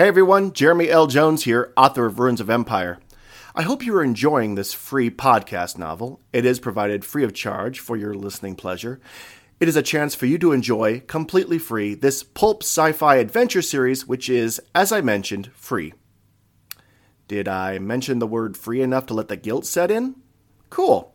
Hey 0.00 0.08
everyone, 0.08 0.54
Jeremy 0.54 0.88
L. 0.88 1.06
Jones 1.08 1.44
here, 1.44 1.74
author 1.76 2.06
of 2.06 2.18
Ruins 2.18 2.40
of 2.40 2.48
Empire. 2.48 3.00
I 3.54 3.60
hope 3.60 3.84
you 3.84 3.94
are 3.96 4.02
enjoying 4.02 4.54
this 4.54 4.72
free 4.72 5.10
podcast 5.10 5.76
novel. 5.76 6.22
It 6.32 6.46
is 6.46 6.58
provided 6.58 7.04
free 7.04 7.22
of 7.22 7.34
charge 7.34 7.80
for 7.80 7.98
your 7.98 8.14
listening 8.14 8.56
pleasure. 8.56 8.98
It 9.60 9.68
is 9.68 9.76
a 9.76 9.82
chance 9.82 10.14
for 10.14 10.24
you 10.24 10.38
to 10.38 10.52
enjoy, 10.52 11.00
completely 11.00 11.58
free, 11.58 11.92
this 11.92 12.22
pulp 12.22 12.62
sci 12.62 12.92
fi 12.92 13.16
adventure 13.16 13.60
series, 13.60 14.06
which 14.06 14.30
is, 14.30 14.58
as 14.74 14.90
I 14.90 15.02
mentioned, 15.02 15.50
free. 15.52 15.92
Did 17.28 17.46
I 17.46 17.78
mention 17.78 18.20
the 18.20 18.26
word 18.26 18.56
free 18.56 18.80
enough 18.80 19.04
to 19.04 19.14
let 19.14 19.28
the 19.28 19.36
guilt 19.36 19.66
set 19.66 19.90
in? 19.90 20.14
Cool. 20.70 21.12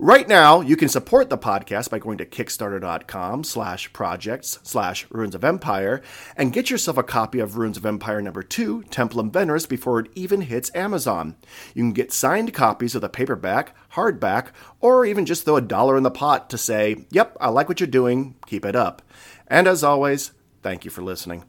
Right 0.00 0.28
now, 0.28 0.60
you 0.60 0.76
can 0.76 0.88
support 0.88 1.30
the 1.30 1.38
podcast 1.38 1.90
by 1.90 2.00
going 2.00 2.18
to 2.18 2.26
kickstarter.com 2.26 3.44
slash 3.44 3.92
projects 3.92 4.58
slash 4.64 5.06
ruins 5.10 5.36
of 5.36 5.44
empire 5.44 6.02
and 6.36 6.52
get 6.52 6.70
yourself 6.70 6.98
a 6.98 7.04
copy 7.04 7.38
of 7.38 7.56
Ruins 7.56 7.76
of 7.76 7.86
Empire 7.86 8.20
number 8.20 8.42
2, 8.42 8.82
Templum 8.90 9.30
Veneris, 9.30 9.68
before 9.68 10.00
it 10.00 10.10
even 10.16 10.40
hits 10.42 10.74
Amazon. 10.74 11.36
You 11.72 11.84
can 11.84 11.92
get 11.92 12.12
signed 12.12 12.52
copies 12.52 12.96
of 12.96 13.00
the 13.00 13.08
paperback, 13.08 13.74
hardback, 13.92 14.48
or 14.80 15.06
even 15.06 15.24
just 15.24 15.44
throw 15.44 15.56
a 15.56 15.62
dollar 15.62 15.96
in 15.96 16.02
the 16.02 16.10
pot 16.10 16.50
to 16.50 16.58
say, 16.58 17.06
yep, 17.10 17.36
I 17.40 17.48
like 17.48 17.68
what 17.68 17.78
you're 17.78 17.86
doing, 17.86 18.34
keep 18.46 18.64
it 18.64 18.74
up. 18.74 19.02
And 19.46 19.68
as 19.68 19.84
always, 19.84 20.32
thank 20.62 20.84
you 20.84 20.90
for 20.90 21.02
listening. 21.02 21.44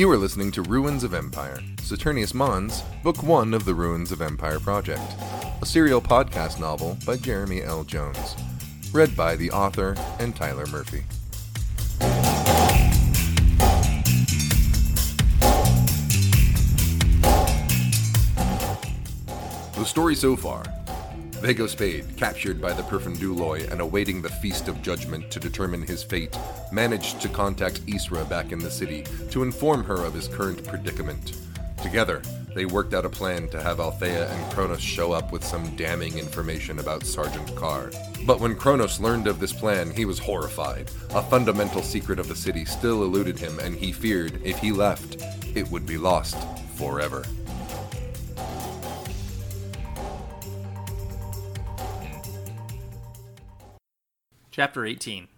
You 0.00 0.10
are 0.10 0.16
listening 0.16 0.50
to 0.52 0.62
Ruins 0.62 1.04
of 1.04 1.12
Empire, 1.12 1.58
Saturnius 1.82 2.32
Mons, 2.32 2.82
Book 3.02 3.22
1 3.22 3.52
of 3.52 3.66
the 3.66 3.74
Ruins 3.74 4.10
of 4.12 4.22
Empire 4.22 4.58
Project, 4.58 5.02
a 5.60 5.66
serial 5.66 6.00
podcast 6.00 6.58
novel 6.58 6.96
by 7.04 7.18
Jeremy 7.18 7.60
L. 7.60 7.84
Jones, 7.84 8.34
read 8.92 9.14
by 9.14 9.36
the 9.36 9.50
author 9.50 9.94
and 10.18 10.34
Tyler 10.34 10.64
Murphy. 10.68 11.02
The 19.74 19.84
story 19.84 20.14
so 20.14 20.34
far 20.34 20.64
Vago 21.40 21.66
Spade, 21.66 22.04
captured 22.18 22.60
by 22.60 22.74
the 22.74 22.82
Perfiduloi 22.82 23.70
and 23.72 23.80
awaiting 23.80 24.20
the 24.20 24.28
Feast 24.28 24.68
of 24.68 24.82
Judgment 24.82 25.30
to 25.30 25.40
determine 25.40 25.80
his 25.80 26.02
fate, 26.02 26.38
managed 26.70 27.22
to 27.22 27.30
contact 27.30 27.86
Isra 27.86 28.28
back 28.28 28.52
in 28.52 28.58
the 28.58 28.70
city 28.70 29.06
to 29.30 29.42
inform 29.42 29.82
her 29.84 30.04
of 30.04 30.12
his 30.12 30.28
current 30.28 30.62
predicament. 30.66 31.38
Together, 31.82 32.20
they 32.54 32.66
worked 32.66 32.92
out 32.92 33.06
a 33.06 33.08
plan 33.08 33.48
to 33.48 33.62
have 33.62 33.80
Althea 33.80 34.30
and 34.30 34.52
Cronus 34.52 34.82
show 34.82 35.12
up 35.12 35.32
with 35.32 35.42
some 35.42 35.74
damning 35.76 36.18
information 36.18 36.78
about 36.78 37.06
Sergeant 37.06 37.56
Carr. 37.56 37.90
But 38.26 38.40
when 38.40 38.54
Cronus 38.54 39.00
learned 39.00 39.26
of 39.26 39.40
this 39.40 39.54
plan, 39.54 39.90
he 39.92 40.04
was 40.04 40.18
horrified. 40.18 40.90
A 41.14 41.22
fundamental 41.22 41.80
secret 41.80 42.18
of 42.18 42.28
the 42.28 42.36
city 42.36 42.66
still 42.66 43.02
eluded 43.02 43.38
him, 43.38 43.58
and 43.60 43.74
he 43.74 43.92
feared 43.92 44.42
if 44.44 44.58
he 44.58 44.72
left, 44.72 45.16
it 45.54 45.70
would 45.70 45.86
be 45.86 45.96
lost 45.96 46.36
forever. 46.74 47.24
Chapter 54.60 54.84
18 54.84 55.28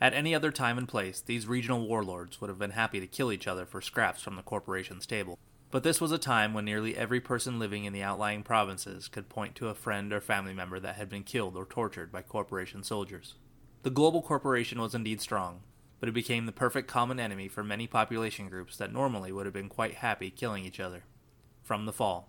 At 0.00 0.14
any 0.14 0.32
other 0.32 0.52
time 0.52 0.78
and 0.78 0.86
place, 0.86 1.20
these 1.20 1.48
regional 1.48 1.88
warlords 1.88 2.40
would 2.40 2.48
have 2.48 2.60
been 2.60 2.70
happy 2.70 3.00
to 3.00 3.06
kill 3.08 3.32
each 3.32 3.48
other 3.48 3.66
for 3.66 3.80
scraps 3.80 4.22
from 4.22 4.36
the 4.36 4.44
corporation's 4.44 5.06
table. 5.06 5.40
But 5.72 5.82
this 5.82 6.00
was 6.00 6.12
a 6.12 6.18
time 6.18 6.54
when 6.54 6.66
nearly 6.66 6.96
every 6.96 7.18
person 7.18 7.58
living 7.58 7.82
in 7.82 7.92
the 7.92 8.04
outlying 8.04 8.44
provinces 8.44 9.08
could 9.08 9.28
point 9.28 9.56
to 9.56 9.66
a 9.66 9.74
friend 9.74 10.12
or 10.12 10.20
family 10.20 10.54
member 10.54 10.78
that 10.78 10.94
had 10.94 11.08
been 11.08 11.24
killed 11.24 11.56
or 11.56 11.64
tortured 11.64 12.12
by 12.12 12.22
corporation 12.22 12.84
soldiers. 12.84 13.34
The 13.82 13.90
global 13.90 14.22
corporation 14.22 14.80
was 14.80 14.94
indeed 14.94 15.20
strong, 15.20 15.62
but 15.98 16.08
it 16.08 16.12
became 16.12 16.46
the 16.46 16.52
perfect 16.52 16.86
common 16.86 17.18
enemy 17.18 17.48
for 17.48 17.64
many 17.64 17.88
population 17.88 18.48
groups 18.48 18.76
that 18.76 18.92
normally 18.92 19.32
would 19.32 19.46
have 19.46 19.52
been 19.52 19.68
quite 19.68 19.94
happy 19.94 20.30
killing 20.30 20.64
each 20.64 20.78
other. 20.78 21.02
From 21.64 21.86
the 21.86 21.92
Fall 21.92 22.28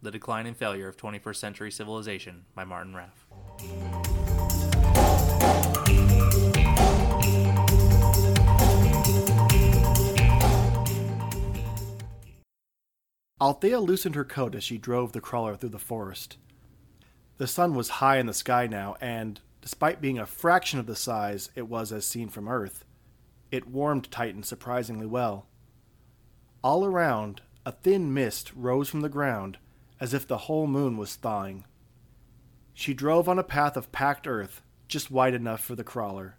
The 0.00 0.10
Decline 0.10 0.46
and 0.46 0.56
Failure 0.56 0.88
of 0.88 0.96
21st 0.96 1.36
Century 1.36 1.70
Civilization 1.70 2.46
by 2.54 2.64
Martin 2.64 2.96
Raff. 2.96 4.17
Althea 13.40 13.78
loosened 13.78 14.16
her 14.16 14.24
coat 14.24 14.54
as 14.54 14.64
she 14.64 14.78
drove 14.78 15.12
the 15.12 15.20
crawler 15.20 15.56
through 15.56 15.68
the 15.68 15.78
forest. 15.78 16.38
The 17.36 17.46
sun 17.46 17.74
was 17.74 17.88
high 17.88 18.18
in 18.18 18.26
the 18.26 18.34
sky 18.34 18.66
now, 18.66 18.96
and, 19.00 19.40
despite 19.62 20.00
being 20.00 20.18
a 20.18 20.26
fraction 20.26 20.80
of 20.80 20.86
the 20.86 20.96
size 20.96 21.50
it 21.54 21.68
was 21.68 21.92
as 21.92 22.04
seen 22.04 22.28
from 22.28 22.48
Earth, 22.48 22.84
it 23.52 23.68
warmed 23.68 24.10
Titan 24.10 24.42
surprisingly 24.42 25.06
well. 25.06 25.46
All 26.64 26.84
around, 26.84 27.42
a 27.64 27.72
thin 27.72 28.12
mist 28.12 28.52
rose 28.56 28.88
from 28.88 29.02
the 29.02 29.08
ground 29.08 29.58
as 30.00 30.12
if 30.12 30.26
the 30.26 30.38
whole 30.38 30.66
moon 30.66 30.96
was 30.96 31.16
thawing. 31.16 31.64
She 32.74 32.94
drove 32.94 33.28
on 33.28 33.38
a 33.38 33.44
path 33.44 33.76
of 33.76 33.92
packed 33.92 34.26
earth 34.26 34.62
just 34.86 35.10
wide 35.10 35.34
enough 35.34 35.62
for 35.62 35.74
the 35.74 35.84
crawler. 35.84 36.36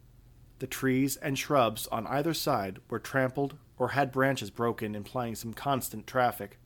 The 0.60 0.68
trees 0.68 1.16
and 1.18 1.38
shrubs 1.38 1.88
on 1.88 2.08
either 2.08 2.34
side 2.34 2.80
were 2.90 3.00
trampled 3.00 3.58
or 3.78 3.90
had 3.90 4.12
branches 4.12 4.50
broken, 4.50 4.96
implying 4.96 5.36
some 5.36 5.54
constant 5.54 6.06
traffic. 6.08 6.59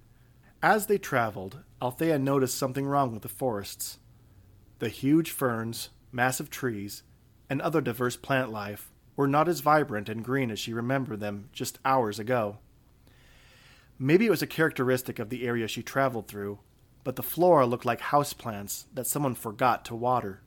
As 0.63 0.85
they 0.85 0.97
traveled, 0.97 1.59
Althea 1.81 2.17
noticed 2.17 2.57
something 2.57 2.85
wrong 2.85 3.11
with 3.11 3.23
the 3.23 3.27
forests. 3.27 3.99
The 4.79 4.87
huge 4.87 5.29
ferns, 5.29 5.89
massive 6.09 6.49
trees, 6.49 7.03
and 7.49 7.61
other 7.61 7.81
diverse 7.81 8.15
plant 8.15 8.49
life 8.49 8.89
were 9.17 9.27
not 9.27 9.49
as 9.49 9.59
vibrant 9.59 10.07
and 10.07 10.23
green 10.23 10.49
as 10.49 10.59
she 10.59 10.73
remembered 10.73 11.19
them 11.19 11.49
just 11.51 11.79
hours 11.83 12.17
ago. 12.17 12.59
Maybe 13.99 14.25
it 14.25 14.29
was 14.29 14.41
a 14.41 14.47
characteristic 14.47 15.19
of 15.19 15.29
the 15.29 15.45
area 15.45 15.67
she 15.67 15.83
traveled 15.83 16.29
through, 16.29 16.59
but 17.03 17.17
the 17.17 17.23
flora 17.23 17.65
looked 17.65 17.83
like 17.83 17.99
houseplants 17.99 18.85
that 18.93 19.05
someone 19.05 19.35
forgot 19.35 19.83
to 19.85 19.95
water. 19.95 20.43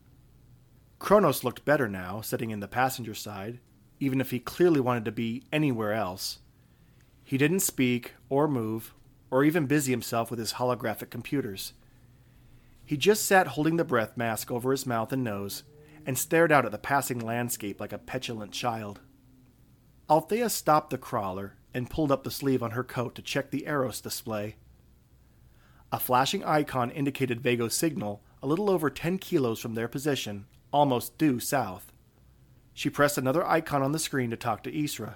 Cronus 0.99 1.45
looked 1.45 1.67
better 1.67 1.91
now, 1.91 2.23
sitting 2.23 2.49
in 2.49 2.61
the 2.61 2.67
passenger 2.67 3.15
side, 3.15 3.61
even 4.01 4.23
if 4.23 4.31
he 4.31 4.41
clearly 4.41 4.81
wanted 4.81 5.05
to 5.05 5.13
be 5.13 5.43
anywhere 5.53 5.93
else. 5.93 6.39
He 7.23 7.37
didn't 7.37 7.61
speak 7.61 8.15
or 8.31 8.49
move 8.49 8.95
or 9.31 9.45
even 9.45 9.67
busy 9.67 9.91
himself 9.91 10.31
with 10.31 10.39
his 10.39 10.55
holographic 10.55 11.11
computers. 11.11 11.73
He 12.85 12.97
just 12.97 13.25
sat 13.27 13.49
holding 13.49 13.77
the 13.77 13.85
breath 13.85 14.17
mask 14.17 14.51
over 14.51 14.71
his 14.71 14.87
mouth 14.87 15.13
and 15.13 15.25
nose 15.25 15.65
and 16.07 16.17
stared 16.17 16.53
out 16.53 16.65
at 16.65 16.71
the 16.71 16.79
passing 16.79 17.19
landscape 17.19 17.81
like 17.81 17.93
a 17.93 17.99
petulant 17.99 18.53
child. 18.53 19.01
Althea 20.09 20.49
stopped 20.49 20.91
the 20.91 20.99
crawler 20.99 21.55
and 21.75 21.91
pulled 21.91 22.13
up 22.13 22.23
the 22.23 22.31
sleeve 22.31 22.63
on 22.63 22.71
her 22.71 22.85
coat 22.85 23.17
to 23.17 23.23
check 23.23 23.51
the 23.51 23.67
Eros 23.67 24.01
display. 24.01 24.57
A 25.91 25.99
flashing 25.99 26.45
icon 26.45 26.91
indicated 26.91 27.41
Vago's 27.41 27.75
signal 27.75 28.23
a 28.43 28.47
little 28.47 28.71
over 28.71 28.89
10 28.89 29.19
kilos 29.19 29.59
from 29.59 29.75
their 29.75 29.89
position, 29.89 30.47
almost 30.73 31.19
due 31.19 31.41
south. 31.41 31.93
She 32.73 32.91
pressed 32.91 33.19
another 33.19 33.47
icon 33.47 33.83
on 33.83 33.93
the 33.93 33.99
screen 33.99 34.31
to 34.31 34.37
talk 34.37 34.63
to 34.63 34.73
Isra. 34.73 35.15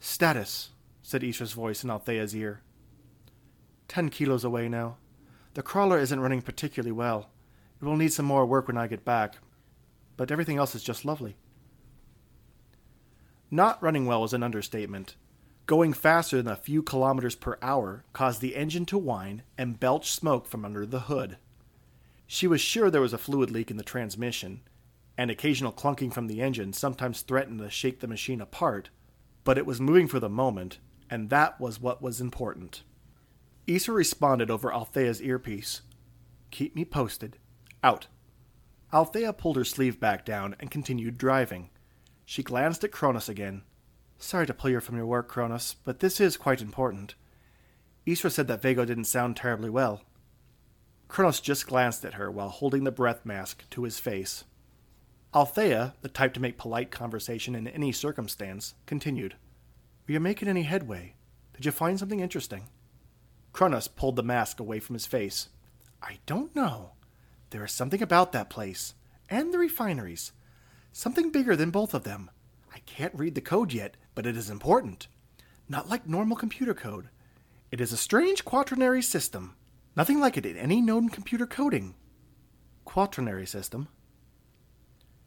Status, 0.00 0.70
said 1.02 1.22
Isra's 1.22 1.52
voice 1.52 1.84
in 1.84 1.90
Althea's 1.90 2.34
ear. 2.34 2.62
Ten 3.88 4.08
kilos 4.08 4.44
away 4.44 4.68
now. 4.68 4.96
The 5.54 5.62
crawler 5.62 5.98
isn't 5.98 6.20
running 6.20 6.42
particularly 6.42 6.92
well. 6.92 7.30
It 7.80 7.84
will 7.84 7.96
need 7.96 8.12
some 8.12 8.26
more 8.26 8.46
work 8.46 8.68
when 8.68 8.78
I 8.78 8.86
get 8.86 9.04
back. 9.04 9.36
But 10.16 10.30
everything 10.30 10.56
else 10.56 10.74
is 10.74 10.82
just 10.82 11.04
lovely. 11.04 11.36
Not 13.50 13.82
running 13.82 14.06
well 14.06 14.22
was 14.22 14.32
an 14.32 14.42
understatement. 14.42 15.16
Going 15.66 15.92
faster 15.92 16.40
than 16.40 16.52
a 16.52 16.56
few 16.56 16.82
kilometers 16.82 17.34
per 17.34 17.58
hour 17.60 18.04
caused 18.12 18.40
the 18.40 18.56
engine 18.56 18.86
to 18.86 18.98
whine 18.98 19.42
and 19.58 19.78
belch 19.78 20.10
smoke 20.10 20.46
from 20.46 20.64
under 20.64 20.86
the 20.86 21.00
hood. 21.00 21.36
She 22.26 22.46
was 22.46 22.60
sure 22.60 22.90
there 22.90 23.00
was 23.00 23.12
a 23.12 23.18
fluid 23.18 23.50
leak 23.50 23.70
in 23.70 23.76
the 23.76 23.82
transmission, 23.82 24.62
and 25.18 25.30
occasional 25.30 25.72
clunking 25.72 26.12
from 26.12 26.28
the 26.28 26.40
engine 26.40 26.72
sometimes 26.72 27.20
threatened 27.20 27.60
to 27.60 27.68
shake 27.68 28.00
the 28.00 28.06
machine 28.06 28.40
apart, 28.40 28.88
but 29.44 29.58
it 29.58 29.66
was 29.66 29.80
moving 29.80 30.08
for 30.08 30.18
the 30.18 30.30
moment, 30.30 30.78
and 31.12 31.28
that 31.28 31.60
was 31.60 31.78
what 31.78 32.00
was 32.00 32.22
important. 32.22 32.84
Isra 33.68 33.94
responded 33.94 34.50
over 34.50 34.72
Althea's 34.72 35.20
earpiece. 35.20 35.82
Keep 36.50 36.74
me 36.74 36.86
posted. 36.86 37.36
Out. 37.84 38.06
Althea 38.94 39.34
pulled 39.34 39.56
her 39.56 39.64
sleeve 39.64 40.00
back 40.00 40.24
down 40.24 40.56
and 40.58 40.70
continued 40.70 41.18
driving. 41.18 41.68
She 42.24 42.42
glanced 42.42 42.82
at 42.82 42.92
Cronus 42.92 43.28
again. 43.28 43.60
Sorry 44.16 44.46
to 44.46 44.54
pull 44.54 44.70
you 44.70 44.80
from 44.80 44.96
your 44.96 45.04
work, 45.04 45.28
Cronus, 45.28 45.76
but 45.84 46.00
this 46.00 46.18
is 46.18 46.38
quite 46.38 46.62
important. 46.62 47.14
Isra 48.06 48.30
said 48.30 48.48
that 48.48 48.62
Vago 48.62 48.86
didn't 48.86 49.04
sound 49.04 49.36
terribly 49.36 49.68
well. 49.68 50.00
Kronos 51.08 51.40
just 51.40 51.66
glanced 51.66 52.06
at 52.06 52.14
her 52.14 52.30
while 52.30 52.48
holding 52.48 52.84
the 52.84 52.90
breath 52.90 53.26
mask 53.26 53.68
to 53.68 53.82
his 53.82 54.00
face. 54.00 54.44
Althea, 55.34 55.92
the 56.00 56.08
type 56.08 56.32
to 56.32 56.40
make 56.40 56.56
polite 56.56 56.90
conversation 56.90 57.54
in 57.54 57.68
any 57.68 57.92
circumstance, 57.92 58.72
continued. 58.86 59.36
Are 60.08 60.12
you 60.12 60.20
making 60.20 60.48
any 60.48 60.62
headway? 60.62 61.14
Did 61.54 61.64
you 61.64 61.72
find 61.72 61.98
something 61.98 62.20
interesting? 62.20 62.68
Cronus 63.52 63.86
pulled 63.86 64.16
the 64.16 64.22
mask 64.22 64.58
away 64.58 64.80
from 64.80 64.94
his 64.94 65.06
face. 65.06 65.48
I 66.02 66.18
don't 66.26 66.54
know. 66.56 66.92
There 67.50 67.64
is 67.64 67.72
something 67.72 68.02
about 68.02 68.32
that 68.32 68.50
place, 68.50 68.94
and 69.28 69.52
the 69.52 69.58
refineries. 69.58 70.32
Something 70.92 71.30
bigger 71.30 71.54
than 71.54 71.70
both 71.70 71.94
of 71.94 72.02
them. 72.02 72.30
I 72.74 72.80
can't 72.80 73.14
read 73.14 73.34
the 73.34 73.40
code 73.40 73.72
yet, 73.72 73.96
but 74.14 74.26
it 74.26 74.36
is 74.36 74.50
important. 74.50 75.06
Not 75.68 75.88
like 75.88 76.08
normal 76.08 76.36
computer 76.36 76.74
code. 76.74 77.08
It 77.70 77.80
is 77.80 77.92
a 77.92 77.96
strange 77.96 78.44
quaternary 78.44 79.02
system. 79.02 79.54
Nothing 79.96 80.18
like 80.18 80.36
it 80.36 80.46
in 80.46 80.56
any 80.56 80.80
known 80.80 81.10
computer 81.10 81.46
coding. 81.46 81.94
Quaternary 82.84 83.46
system? 83.46 83.88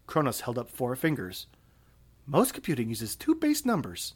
Cronus 0.06 0.42
held 0.42 0.58
up 0.58 0.70
four 0.70 0.96
fingers. 0.96 1.48
Most 2.26 2.54
computing 2.54 2.90
uses 2.90 3.16
two 3.16 3.36
base 3.36 3.66
numbers, 3.66 4.16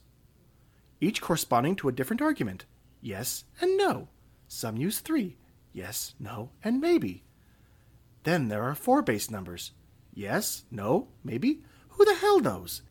each 1.01 1.21
corresponding 1.21 1.75
to 1.77 1.89
a 1.89 1.93
different 1.93 2.21
argument 2.21 2.65
yes 3.01 3.45
and 3.61 3.77
no. 3.77 4.09
Some 4.47 4.77
use 4.77 4.99
three 4.99 5.37
yes, 5.71 6.15
no, 6.19 6.51
and 6.63 6.81
maybe. 6.81 7.23
Then 8.23 8.47
there 8.49 8.63
are 8.63 8.75
four 8.75 9.01
base 9.01 9.29
numbers 9.29 9.71
yes, 10.13 10.63
no, 10.69 11.07
maybe. 11.23 11.63
Who 11.89 12.05
the 12.05 12.15
hell 12.15 12.39
knows? 12.39 12.81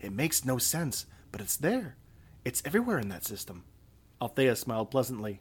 It 0.00 0.12
makes 0.12 0.44
no 0.44 0.58
sense, 0.58 1.06
but 1.32 1.40
it's 1.40 1.56
there. 1.56 1.96
It's 2.44 2.62
everywhere 2.64 2.98
in 2.98 3.08
that 3.08 3.24
system. 3.24 3.64
Althea 4.20 4.56
smiled 4.56 4.90
pleasantly. 4.90 5.40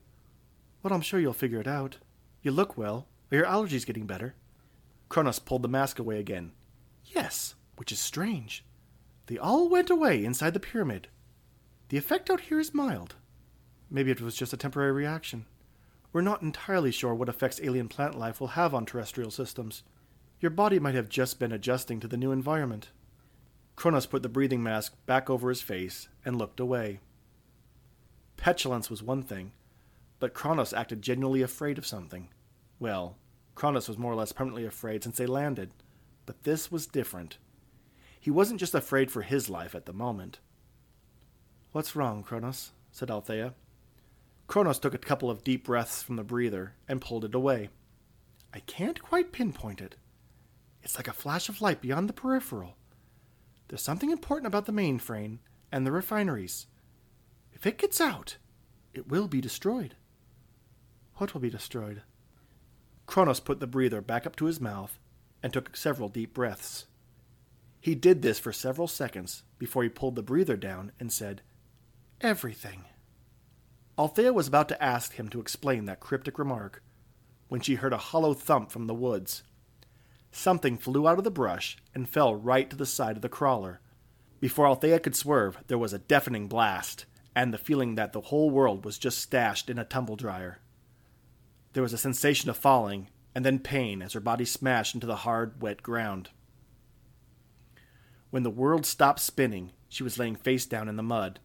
Well, 0.82 0.94
I'm 0.94 1.02
sure 1.02 1.20
you'll 1.20 1.34
figure 1.34 1.60
it 1.60 1.68
out. 1.68 1.98
You 2.42 2.52
look 2.52 2.78
well. 2.78 3.08
Are 3.32 3.38
your 3.38 3.46
allergies 3.46 3.86
getting 3.86 4.06
better? 4.06 4.36
Cronus 5.10 5.40
pulled 5.40 5.62
the 5.64 5.68
mask 5.68 6.00
away 6.00 6.20
again. 6.20 6.52
Yes, 7.06 7.56
which 7.78 7.92
is 7.92 8.00
strange. 8.00 8.66
They 9.28 9.38
all 9.38 9.70
went 9.70 9.90
away 9.90 10.24
inside 10.24 10.54
the 10.54 10.60
pyramid. 10.60 11.08
The 11.94 12.00
effect 12.00 12.32
out 12.32 12.42
here 12.42 12.60
is 12.60 12.74
mild. 12.74 13.14
Maybe 13.88 14.10
it 14.10 14.20
was 14.20 14.36
just 14.36 14.52
a 14.52 14.58
temporary 14.58 14.92
reaction. 14.92 15.46
We're 16.12 16.22
not 16.22 16.42
entirely 16.42 16.90
sure 16.90 17.14
what 17.14 17.30
effects 17.30 17.62
alien 17.62 17.88
plant 17.88 18.18
life 18.18 18.42
will 18.42 18.58
have 18.58 18.74
on 18.74 18.88
terrestrial 18.88 19.30
systems. 19.30 19.84
Your 20.40 20.50
body 20.50 20.80
might 20.80 20.96
have 20.96 21.08
just 21.08 21.38
been 21.38 21.52
adjusting 21.52 22.00
to 22.00 22.08
the 22.08 22.18
new 22.18 22.32
environment. 22.32 22.90
Cronus 23.76 24.08
put 24.08 24.24
the 24.24 24.28
breathing 24.28 24.64
mask 24.64 24.96
back 25.06 25.30
over 25.30 25.50
his 25.50 25.62
face 25.62 26.08
and 26.26 26.36
looked 26.36 26.60
away. 26.60 27.00
Petulance 28.38 28.90
was 28.90 29.04
one 29.04 29.22
thing, 29.22 29.52
but 30.20 30.34
Cronus 30.34 30.74
acted 30.74 31.04
genuinely 31.04 31.44
afraid 31.44 31.78
of 31.78 31.86
something. 31.86 32.30
Well, 32.80 33.18
Cronus 33.54 33.88
was 33.88 34.00
more 34.00 34.14
or 34.14 34.16
less 34.16 34.32
permanently 34.32 34.66
afraid 34.66 35.04
since 35.04 35.18
they 35.18 35.28
landed, 35.28 35.70
but 36.26 36.42
this 36.42 36.72
was 36.72 36.88
different. 36.88 37.38
He 38.20 38.32
wasn't 38.32 38.60
just 38.60 38.74
afraid 38.74 39.12
for 39.12 39.22
his 39.22 39.48
life 39.48 39.76
at 39.76 39.86
the 39.86 39.94
moment. 39.94 40.40
What's 41.74 41.96
wrong, 41.96 42.22
Cronus? 42.22 42.72
said 42.92 43.10
Althea. 43.10 43.56
Cronus 44.46 44.78
took 44.78 44.94
a 44.94 45.00
couple 45.00 45.32
of 45.32 45.44
deep 45.44 45.66
breaths 45.66 46.04
from 46.04 46.18
the 46.18 46.24
breather 46.24 46.76
and 46.88 47.02
pulled 47.02 47.26
it 47.26 47.34
away. 47.34 47.70
I 48.54 48.60
can't 48.60 49.02
quite 49.02 49.32
pinpoint 49.32 49.82
it. 49.82 49.96
It's 50.84 50.98
like 50.98 51.08
a 51.08 51.14
flash 51.14 51.50
of 51.50 51.62
light 51.62 51.82
beyond 51.82 52.08
the 52.08 52.14
peripheral. 52.14 52.76
There's 53.68 53.82
something 53.82 54.12
important 54.12 54.46
about 54.46 54.68
the 54.68 54.72
mainframe 54.72 55.40
and 55.72 55.84
the 55.84 55.92
refineries. 55.92 56.68
If 57.54 57.66
it 57.66 57.80
gets 57.80 58.00
out, 58.00 58.38
it 58.94 59.10
will 59.10 59.28
be 59.28 59.42
destroyed. 59.42 59.96
What 61.16 61.34
will 61.34 61.42
be 61.42 61.50
destroyed? 61.50 62.04
Cronus 63.08 63.40
put 63.40 63.60
the 63.60 63.66
breather 63.66 64.02
back 64.02 64.28
up 64.28 64.36
to 64.36 64.46
his 64.46 64.62
mouth 64.62 65.00
and 65.42 65.52
took 65.52 65.76
several 65.76 66.10
deep 66.10 66.36
breaths. 66.36 66.86
He 67.82 67.96
did 67.96 68.22
this 68.22 68.38
for 68.38 68.54
several 68.54 68.88
seconds 68.88 69.42
before 69.58 69.82
he 69.82 69.90
pulled 69.90 70.16
the 70.16 70.22
breather 70.22 70.56
down 70.56 70.92
and 71.00 71.12
said, 71.12 71.42
Everything. 72.24 72.86
Althea 74.00 74.32
was 74.32 74.48
about 74.48 74.70
to 74.70 74.82
ask 74.82 75.16
him 75.16 75.28
to 75.28 75.42
explain 75.42 75.84
that 75.86 76.00
cryptic 76.00 76.40
remark 76.40 76.82
when 77.50 77.60
she 77.60 77.76
heard 77.76 77.92
a 77.92 77.98
hollow 77.98 78.34
thump 78.34 78.72
from 78.72 78.88
the 78.88 78.94
woods. 78.94 79.44
Something 80.32 80.78
flew 80.78 81.06
out 81.06 81.18
of 81.18 81.26
the 81.26 81.30
brush 81.30 81.76
and 81.94 82.08
fell 82.08 82.34
right 82.34 82.70
to 82.70 82.78
the 82.78 82.86
side 82.86 83.18
of 83.18 83.22
the 83.22 83.28
crawler. 83.28 83.82
Before 84.40 84.66
Althea 84.66 85.00
could 85.00 85.18
swerve, 85.18 85.58
there 85.68 85.78
was 85.78 85.92
a 85.92 86.00
deafening 86.00 86.48
blast, 86.48 87.06
and 87.36 87.54
the 87.54 87.58
feeling 87.58 87.96
that 87.96 88.14
the 88.14 88.22
whole 88.22 88.50
world 88.50 88.86
was 88.86 88.98
just 88.98 89.20
stashed 89.20 89.70
in 89.70 89.78
a 89.78 89.84
tumble 89.84 90.16
dryer. 90.16 90.60
There 91.74 91.84
was 91.84 91.92
a 91.94 91.98
sensation 91.98 92.50
of 92.50 92.56
falling, 92.56 93.10
and 93.36 93.44
then 93.44 93.60
pain 93.60 94.02
as 94.02 94.14
her 94.14 94.22
body 94.22 94.46
smashed 94.46 94.96
into 94.96 95.08
the 95.08 95.18
hard, 95.18 95.62
wet 95.62 95.84
ground. 95.84 96.30
When 98.30 98.44
the 98.44 98.50
world 98.50 98.86
stopped 98.86 99.20
spinning, 99.20 99.74
she 99.90 100.04
was 100.04 100.18
laying 100.18 100.38
face 100.38 100.66
down 100.66 100.88
in 100.88 100.96
the 100.96 101.04
mud. 101.04 101.42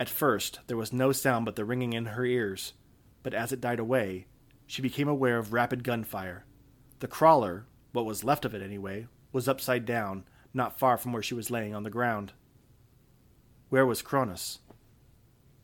At 0.00 0.08
first, 0.08 0.60
there 0.66 0.76
was 0.76 0.92
no 0.92 1.12
sound 1.12 1.44
but 1.44 1.56
the 1.56 1.64
ringing 1.64 1.92
in 1.92 2.06
her 2.06 2.24
ears, 2.24 2.74
but 3.22 3.34
as 3.34 3.52
it 3.52 3.60
died 3.60 3.80
away, 3.80 4.26
she 4.66 4.82
became 4.82 5.08
aware 5.08 5.38
of 5.38 5.52
rapid 5.52 5.82
gunfire. 5.82 6.44
The 7.00 7.08
crawler, 7.08 7.66
what 7.92 8.04
was 8.04 8.22
left 8.22 8.44
of 8.44 8.54
it 8.54 8.62
anyway, 8.62 9.08
was 9.32 9.48
upside 9.48 9.84
down, 9.84 10.24
not 10.54 10.78
far 10.78 10.96
from 10.96 11.12
where 11.12 11.22
she 11.22 11.34
was 11.34 11.50
laying 11.50 11.74
on 11.74 11.82
the 11.82 11.90
ground. 11.90 12.32
Where 13.70 13.86
was 13.86 14.02
Cronus? 14.02 14.60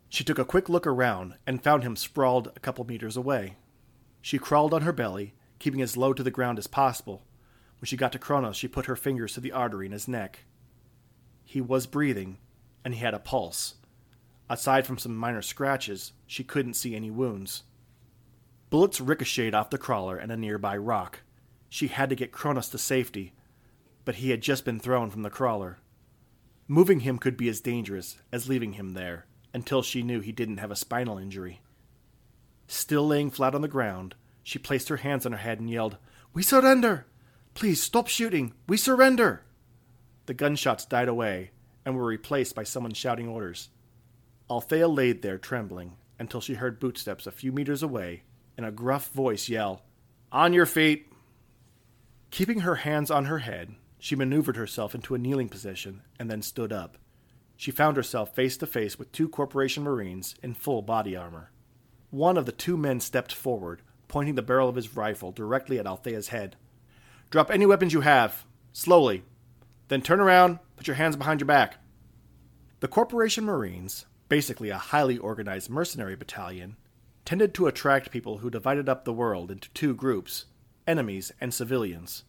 She 0.09 0.23
took 0.23 0.39
a 0.39 0.45
quick 0.45 0.69
look 0.69 0.85
around 0.85 1.35
and 1.47 1.63
found 1.63 1.83
him 1.83 1.95
sprawled 1.95 2.51
a 2.55 2.59
couple 2.59 2.85
meters 2.85 3.17
away. 3.17 3.57
She 4.21 4.37
crawled 4.37 4.73
on 4.73 4.81
her 4.81 4.93
belly, 4.93 5.33
keeping 5.59 5.81
as 5.81 5.97
low 5.97 6.13
to 6.13 6.23
the 6.23 6.31
ground 6.31 6.57
as 6.57 6.67
possible. 6.67 7.23
When 7.79 7.87
she 7.87 7.97
got 7.97 8.11
to 8.11 8.19
Cronus, 8.19 8.57
she 8.57 8.67
put 8.67 8.85
her 8.85 8.95
fingers 8.95 9.33
to 9.33 9.41
the 9.41 9.51
artery 9.51 9.85
in 9.85 9.91
his 9.91 10.07
neck. 10.07 10.45
He 11.43 11.61
was 11.61 11.87
breathing, 11.87 12.37
and 12.83 12.93
he 12.93 12.99
had 12.99 13.13
a 13.13 13.19
pulse. 13.19 13.75
Aside 14.49 14.85
from 14.85 14.97
some 14.97 15.15
minor 15.15 15.41
scratches, 15.41 16.13
she 16.27 16.43
couldn't 16.43 16.75
see 16.75 16.95
any 16.95 17.09
wounds. 17.09 17.63
Bullets 18.69 19.01
ricocheted 19.01 19.53
off 19.53 19.69
the 19.69 19.77
crawler 19.77 20.17
and 20.17 20.31
a 20.31 20.37
nearby 20.37 20.77
rock. 20.77 21.21
She 21.69 21.87
had 21.87 22.09
to 22.09 22.15
get 22.15 22.31
Cronus 22.31 22.69
to 22.69 22.77
safety, 22.77 23.33
but 24.05 24.15
he 24.15 24.29
had 24.29 24.41
just 24.41 24.65
been 24.65 24.79
thrown 24.79 25.09
from 25.09 25.23
the 25.23 25.29
crawler. 25.29 25.79
Moving 26.67 27.01
him 27.01 27.17
could 27.17 27.37
be 27.37 27.49
as 27.49 27.61
dangerous 27.61 28.17
as 28.31 28.49
leaving 28.49 28.73
him 28.73 28.93
there 28.93 29.25
until 29.53 29.81
she 29.81 30.03
knew 30.03 30.19
he 30.19 30.31
didn't 30.31 30.57
have 30.57 30.71
a 30.71 30.75
spinal 30.75 31.17
injury. 31.17 31.61
Still 32.67 33.07
laying 33.07 33.29
flat 33.29 33.55
on 33.55 33.61
the 33.61 33.67
ground, 33.67 34.15
she 34.43 34.59
placed 34.59 34.89
her 34.89 34.97
hands 34.97 35.25
on 35.25 35.31
her 35.31 35.37
head 35.37 35.59
and 35.59 35.69
yelled, 35.69 35.97
We 36.33 36.43
surrender! 36.43 37.05
Please 37.53 37.81
stop 37.81 38.07
shooting! 38.07 38.53
We 38.67 38.77
surrender! 38.77 39.43
The 40.25 40.33
gunshots 40.33 40.85
died 40.85 41.07
away 41.07 41.51
and 41.85 41.95
were 41.95 42.05
replaced 42.05 42.55
by 42.55 42.63
someone 42.63 42.93
shouting 42.93 43.27
orders. 43.27 43.69
Althea 44.49 44.87
laid 44.87 45.21
there 45.21 45.37
trembling 45.37 45.97
until 46.19 46.39
she 46.39 46.53
heard 46.55 46.79
footsteps 46.79 47.25
a 47.25 47.31
few 47.31 47.51
meters 47.51 47.81
away 47.81 48.23
and 48.57 48.65
a 48.65 48.71
gruff 48.71 49.09
voice 49.09 49.49
yell, 49.49 49.81
On 50.31 50.53
your 50.53 50.65
feet! 50.65 51.11
Keeping 52.31 52.59
her 52.59 52.75
hands 52.75 53.09
on 53.09 53.25
her 53.25 53.39
head, 53.39 53.75
she 53.97 54.15
maneuvered 54.15 54.55
herself 54.55 54.93
into 54.93 55.15
a 55.15 55.17
kneeling 55.17 55.49
position 55.49 56.01
and 56.19 56.29
then 56.29 56.41
stood 56.41 56.71
up. 56.71 56.97
She 57.57 57.71
found 57.71 57.97
herself 57.97 58.35
face 58.35 58.57
to 58.57 58.67
face 58.67 58.99
with 58.99 59.11
two 59.11 59.29
Corporation 59.29 59.83
Marines 59.83 60.35
in 60.43 60.53
full 60.53 60.81
body 60.81 61.15
armor. 61.15 61.51
One 62.11 62.37
of 62.37 62.45
the 62.45 62.51
two 62.51 62.77
men 62.77 62.99
stepped 62.99 63.33
forward, 63.33 63.81
pointing 64.07 64.35
the 64.35 64.41
barrel 64.41 64.69
of 64.69 64.75
his 64.75 64.95
rifle 64.95 65.31
directly 65.31 65.79
at 65.79 65.87
Althea's 65.87 66.27
head. 66.27 66.55
Drop 67.29 67.49
any 67.49 67.65
weapons 67.65 67.93
you 67.93 68.01
have, 68.01 68.45
slowly. 68.73 69.23
Then 69.87 70.01
turn 70.01 70.19
around, 70.19 70.59
put 70.75 70.87
your 70.87 70.97
hands 70.97 71.15
behind 71.15 71.39
your 71.39 71.47
back. 71.47 71.77
The 72.81 72.87
Corporation 72.87 73.45
Marines, 73.45 74.05
basically 74.29 74.69
a 74.69 74.77
highly 74.77 75.17
organized 75.17 75.69
mercenary 75.69 76.15
battalion, 76.15 76.77
tended 77.25 77.53
to 77.53 77.67
attract 77.67 78.11
people 78.11 78.39
who 78.39 78.49
divided 78.49 78.87
up 78.87 79.03
the 79.05 79.13
world 79.13 79.51
into 79.51 79.69
two 79.71 79.93
groups 79.93 80.45
enemies 80.87 81.31
and 81.41 81.53
civilians. 81.53 82.23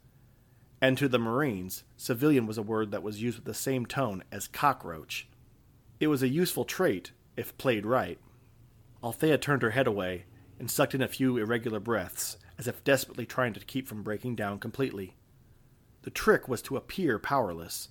And 0.80 0.96
to 0.98 1.08
the 1.08 1.18
Marines, 1.18 1.84
civilian 1.96 2.46
was 2.46 2.58
a 2.58 2.62
word 2.62 2.90
that 2.90 3.02
was 3.02 3.22
used 3.22 3.38
with 3.38 3.44
the 3.44 3.54
same 3.54 3.84
tone 3.84 4.24
as 4.32 4.48
cockroach. 4.48 5.28
It 6.00 6.06
was 6.08 6.22
a 6.22 6.28
useful 6.28 6.64
trait 6.64 7.12
if 7.36 7.56
played 7.58 7.84
right. 7.84 8.18
Althea 9.02 9.38
turned 9.38 9.62
her 9.62 9.70
head 9.70 9.86
away 9.86 10.24
and 10.58 10.70
sucked 10.70 10.94
in 10.94 11.02
a 11.02 11.08
few 11.08 11.36
irregular 11.36 11.80
breaths, 11.80 12.38
as 12.58 12.66
if 12.66 12.82
desperately 12.82 13.26
trying 13.26 13.52
to 13.52 13.60
keep 13.60 13.86
from 13.86 14.02
breaking 14.02 14.36
down 14.36 14.58
completely. 14.58 15.16
The 16.02 16.10
trick 16.10 16.48
was 16.48 16.62
to 16.62 16.76
appear 16.76 17.18
powerless. 17.18 17.88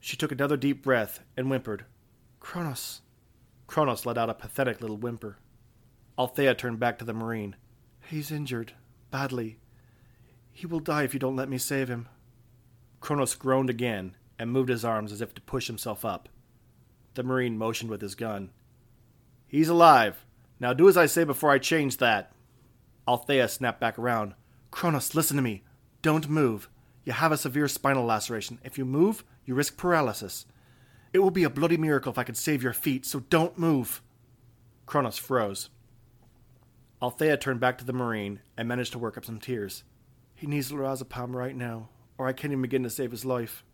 She 0.00 0.16
took 0.16 0.32
another 0.32 0.56
deep 0.56 0.82
breath 0.82 1.20
and 1.36 1.48
whimpered, 1.48 1.84
Cronus. 2.40 3.02
Cronus 3.66 4.04
let 4.04 4.18
out 4.18 4.30
a 4.30 4.34
pathetic 4.34 4.80
little 4.80 4.96
whimper. 4.96 5.38
Althea 6.18 6.54
turned 6.54 6.78
back 6.78 6.98
to 6.98 7.04
the 7.04 7.12
Marine. 7.12 7.56
He's 8.08 8.30
injured. 8.30 8.74
Badly. 9.10 9.58
He 10.52 10.66
will 10.66 10.80
die 10.80 11.04
if 11.04 11.14
you 11.14 11.20
don't 11.20 11.36
let 11.36 11.48
me 11.48 11.58
save 11.58 11.88
him. 11.88 12.08
Cronus 13.00 13.34
groaned 13.34 13.70
again 13.70 14.16
and 14.38 14.50
moved 14.50 14.68
his 14.68 14.84
arms 14.84 15.12
as 15.12 15.20
if 15.20 15.34
to 15.34 15.40
push 15.40 15.66
himself 15.66 16.04
up. 16.04 16.28
The 17.14 17.22
Marine 17.22 17.58
motioned 17.58 17.90
with 17.90 18.00
his 18.00 18.14
gun. 18.14 18.50
He's 19.46 19.68
alive. 19.68 20.24
Now 20.60 20.72
do 20.72 20.88
as 20.88 20.96
I 20.96 21.06
say 21.06 21.24
before 21.24 21.50
I 21.50 21.58
change 21.58 21.98
that. 21.98 22.32
Althea 23.06 23.48
snapped 23.48 23.80
back 23.80 23.98
around. 23.98 24.34
Cronus, 24.70 25.14
listen 25.14 25.36
to 25.36 25.42
me. 25.42 25.64
Don't 26.02 26.28
move. 26.28 26.68
You 27.04 27.12
have 27.12 27.32
a 27.32 27.36
severe 27.36 27.68
spinal 27.68 28.04
laceration. 28.04 28.58
If 28.64 28.78
you 28.78 28.84
move, 28.84 29.24
you 29.44 29.54
risk 29.54 29.76
paralysis. 29.76 30.46
It 31.12 31.18
will 31.18 31.30
be 31.30 31.44
a 31.44 31.50
bloody 31.50 31.76
miracle 31.76 32.10
if 32.10 32.18
I 32.18 32.24
can 32.24 32.34
save 32.34 32.62
your 32.62 32.72
feet, 32.72 33.04
so 33.04 33.20
don't 33.20 33.58
move. 33.58 34.02
Cronus 34.86 35.18
froze. 35.18 35.68
Althea 37.02 37.36
turned 37.36 37.60
back 37.60 37.78
to 37.78 37.84
the 37.84 37.92
Marine 37.92 38.40
and 38.56 38.68
managed 38.68 38.92
to 38.92 38.98
work 38.98 39.18
up 39.18 39.24
some 39.24 39.40
tears. 39.40 39.84
He 40.34 40.46
needs 40.46 40.72
lorazepam 40.72 41.34
right 41.34 41.54
now, 41.54 41.88
or 42.16 42.28
I 42.28 42.32
can't 42.32 42.52
even 42.52 42.62
begin 42.62 42.82
to 42.84 42.90
save 42.90 43.10
his 43.10 43.24
life. 43.24 43.64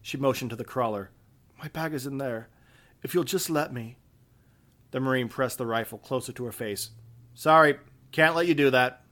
She 0.00 0.16
motioned 0.16 0.50
to 0.50 0.56
the 0.56 0.64
crawler. 0.64 1.10
My 1.58 1.68
bag 1.68 1.92
is 1.92 2.06
in 2.06 2.18
there. 2.18 2.48
If 3.02 3.14
you'll 3.14 3.24
just 3.24 3.50
let 3.50 3.72
me. 3.72 3.98
The 4.92 5.00
Marine 5.00 5.28
pressed 5.28 5.58
the 5.58 5.66
rifle 5.66 5.98
closer 5.98 6.32
to 6.32 6.44
her 6.44 6.52
face. 6.52 6.90
Sorry, 7.34 7.78
can't 8.12 8.34
let 8.34 8.46
you 8.46 8.54
do 8.54 8.70
that. 8.70 9.04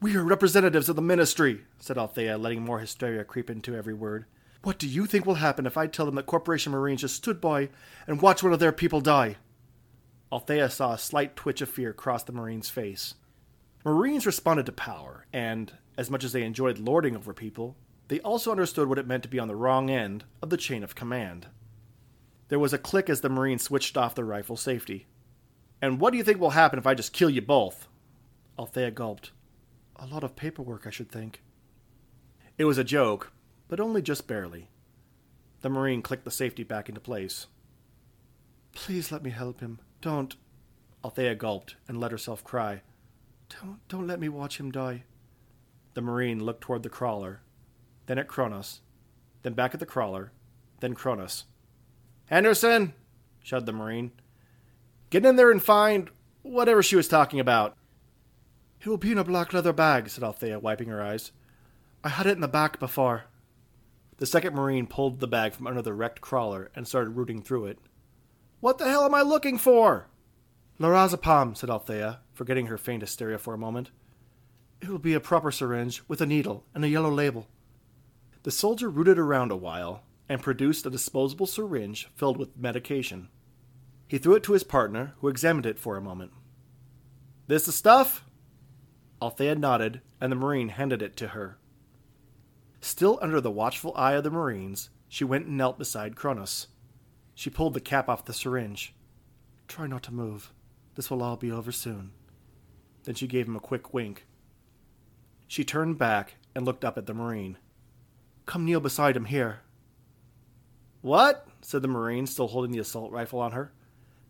We 0.00 0.14
are 0.16 0.22
representatives 0.22 0.88
of 0.88 0.96
the 0.96 1.02
ministry, 1.02 1.62
said 1.80 1.98
Althea, 1.98 2.38
letting 2.38 2.62
more 2.62 2.78
hysteria 2.78 3.24
creep 3.24 3.50
into 3.50 3.74
every 3.74 3.94
word. 3.94 4.26
What 4.62 4.78
do 4.78 4.88
you 4.88 5.06
think 5.06 5.24
will 5.24 5.34
happen 5.34 5.66
if 5.66 5.76
I 5.76 5.86
tell 5.86 6.06
them 6.06 6.16
that 6.16 6.26
Corporation 6.26 6.72
Marines 6.72 7.02
just 7.02 7.16
stood 7.16 7.40
by 7.40 7.68
and 8.06 8.20
watched 8.20 8.42
one 8.42 8.52
of 8.52 8.58
their 8.58 8.72
people 8.72 9.00
die? 9.00 9.36
Althea 10.32 10.68
saw 10.68 10.92
a 10.92 10.98
slight 10.98 11.36
twitch 11.36 11.60
of 11.60 11.68
fear 11.68 11.92
cross 11.92 12.24
the 12.24 12.32
Marine's 12.32 12.68
face. 12.68 13.14
Marines 13.84 14.26
responded 14.26 14.66
to 14.66 14.72
power, 14.72 15.26
and, 15.32 15.72
as 15.96 16.10
much 16.10 16.24
as 16.24 16.32
they 16.32 16.42
enjoyed 16.42 16.78
lording 16.78 17.16
over 17.16 17.32
people, 17.32 17.76
they 18.08 18.20
also 18.20 18.50
understood 18.50 18.88
what 18.88 18.98
it 18.98 19.06
meant 19.06 19.22
to 19.22 19.28
be 19.28 19.38
on 19.38 19.48
the 19.48 19.56
wrong 19.56 19.88
end 19.88 20.24
of 20.42 20.50
the 20.50 20.56
chain 20.56 20.82
of 20.82 20.94
command. 20.94 21.46
There 22.48 22.58
was 22.58 22.72
a 22.72 22.78
click 22.78 23.08
as 23.08 23.20
the 23.20 23.28
Marine 23.28 23.58
switched 23.58 23.96
off 23.96 24.14
the 24.14 24.24
rifle 24.24 24.56
safety. 24.56 25.06
And 25.80 26.00
what 26.00 26.10
do 26.10 26.16
you 26.16 26.24
think 26.24 26.40
will 26.40 26.50
happen 26.50 26.78
if 26.78 26.86
I 26.86 26.94
just 26.94 27.12
kill 27.12 27.30
you 27.30 27.42
both? 27.42 27.88
Althea 28.58 28.90
gulped. 28.90 29.30
A 29.96 30.06
lot 30.06 30.24
of 30.24 30.36
paperwork, 30.36 30.86
I 30.86 30.90
should 30.90 31.10
think. 31.10 31.42
It 32.56 32.64
was 32.64 32.78
a 32.78 32.84
joke, 32.84 33.32
but 33.68 33.80
only 33.80 34.02
just 34.02 34.26
barely. 34.26 34.68
The 35.60 35.68
Marine 35.68 36.02
clicked 36.02 36.24
the 36.24 36.30
safety 36.30 36.64
back 36.64 36.88
into 36.88 37.00
place. 37.00 37.46
Please 38.72 39.12
let 39.12 39.22
me 39.22 39.30
help 39.30 39.60
him. 39.60 39.80
Don't. 40.00 40.36
Althea 41.04 41.34
gulped 41.34 41.76
and 41.86 42.00
let 42.00 42.12
herself 42.12 42.42
cry. 42.42 42.82
Don't, 43.48 43.78
don't 43.88 44.06
let 44.06 44.20
me 44.20 44.28
watch 44.28 44.58
him 44.58 44.70
die. 44.70 45.04
The 45.94 46.00
Marine 46.00 46.44
looked 46.44 46.60
toward 46.60 46.82
the 46.82 46.88
crawler, 46.88 47.40
then 48.06 48.18
at 48.18 48.28
Cronus, 48.28 48.80
then 49.42 49.54
back 49.54 49.74
at 49.74 49.80
the 49.80 49.86
crawler, 49.86 50.32
then 50.80 50.94
Cronus. 50.94 51.44
Henderson! 52.26 52.94
shouted 53.42 53.66
the 53.66 53.72
Marine. 53.72 54.12
Get 55.10 55.24
in 55.24 55.36
there 55.36 55.50
and 55.50 55.62
find 55.62 56.10
whatever 56.42 56.82
she 56.82 56.96
was 56.96 57.08
talking 57.08 57.40
about. 57.40 57.76
It 58.80 58.86
will 58.86 58.98
be 58.98 59.10
in 59.10 59.18
a 59.18 59.24
black 59.24 59.52
leather 59.52 59.72
bag, 59.72 60.08
said 60.08 60.22
Althea, 60.22 60.58
wiping 60.58 60.88
her 60.88 61.02
eyes. 61.02 61.32
I 62.04 62.10
had 62.10 62.26
it 62.26 62.32
in 62.32 62.40
the 62.40 62.48
back 62.48 62.78
before. 62.78 63.24
The 64.18 64.26
second 64.26 64.54
Marine 64.54 64.86
pulled 64.86 65.20
the 65.20 65.28
bag 65.28 65.54
from 65.54 65.66
under 65.66 65.80
the 65.80 65.94
wrecked 65.94 66.20
crawler 66.20 66.70
and 66.74 66.86
started 66.86 67.16
rooting 67.16 67.40
through 67.40 67.66
it. 67.66 67.78
What 68.60 68.78
the 68.78 68.90
hell 68.90 69.04
am 69.04 69.14
I 69.14 69.22
looking 69.22 69.58
for? 69.58 70.08
Lorazepam, 70.80 71.56
said 71.56 71.70
Althea, 71.70 72.20
forgetting 72.34 72.66
her 72.66 72.78
faint 72.78 73.02
hysteria 73.02 73.38
for 73.38 73.54
a 73.54 73.58
moment. 73.58 73.90
It 74.80 74.88
will 74.88 74.98
be 74.98 75.14
a 75.14 75.20
proper 75.20 75.50
syringe 75.50 76.02
with 76.08 76.20
a 76.20 76.26
needle 76.26 76.64
and 76.74 76.84
a 76.84 76.88
yellow 76.88 77.10
label. 77.10 77.46
The 78.42 78.50
soldier 78.50 78.88
rooted 78.88 79.18
around 79.18 79.50
a 79.50 79.56
while 79.56 80.02
and 80.28 80.42
produced 80.42 80.86
a 80.86 80.90
disposable 80.90 81.46
syringe 81.46 82.08
filled 82.14 82.36
with 82.36 82.56
medication. 82.56 83.28
He 84.08 84.18
threw 84.18 84.34
it 84.34 84.42
to 84.44 84.52
his 84.52 84.64
partner, 84.64 85.14
who 85.20 85.28
examined 85.28 85.66
it 85.66 85.78
for 85.78 85.96
a 85.96 86.02
moment. 86.02 86.32
This 87.46 87.66
the 87.66 87.72
stuff? 87.72 88.24
Althea 89.20 89.54
nodded, 89.54 90.00
and 90.20 90.30
the 90.30 90.36
Marine 90.36 90.70
handed 90.70 91.02
it 91.02 91.16
to 91.16 91.28
her. 91.28 91.58
Still 92.80 93.18
under 93.20 93.40
the 93.40 93.50
watchful 93.50 93.92
eye 93.96 94.14
of 94.14 94.24
the 94.24 94.30
Marines, 94.30 94.90
she 95.08 95.24
went 95.24 95.46
and 95.46 95.56
knelt 95.56 95.78
beside 95.78 96.16
Cronus. 96.16 96.68
She 97.34 97.50
pulled 97.50 97.74
the 97.74 97.80
cap 97.80 98.08
off 98.08 98.24
the 98.24 98.32
syringe. 98.32 98.94
Try 99.66 99.86
not 99.86 100.02
to 100.04 100.14
move. 100.14 100.52
This 100.94 101.10
will 101.10 101.22
all 101.22 101.36
be 101.36 101.52
over 101.52 101.72
soon. 101.72 102.12
Then 103.04 103.14
she 103.14 103.26
gave 103.26 103.46
him 103.46 103.56
a 103.56 103.60
quick 103.60 103.94
wink. 103.94 104.26
She 105.46 105.64
turned 105.64 105.98
back 105.98 106.34
and 106.54 106.64
looked 106.64 106.84
up 106.84 106.98
at 106.98 107.06
the 107.06 107.14
Marine. 107.14 107.56
Come 108.46 108.64
kneel 108.64 108.80
beside 108.80 109.16
him 109.16 109.26
here. 109.26 109.60
What? 111.00 111.46
said 111.60 111.82
the 111.82 111.88
Marine, 111.88 112.26
still 112.26 112.48
holding 112.48 112.72
the 112.72 112.78
assault 112.78 113.12
rifle 113.12 113.40
on 113.40 113.52
her. 113.52 113.72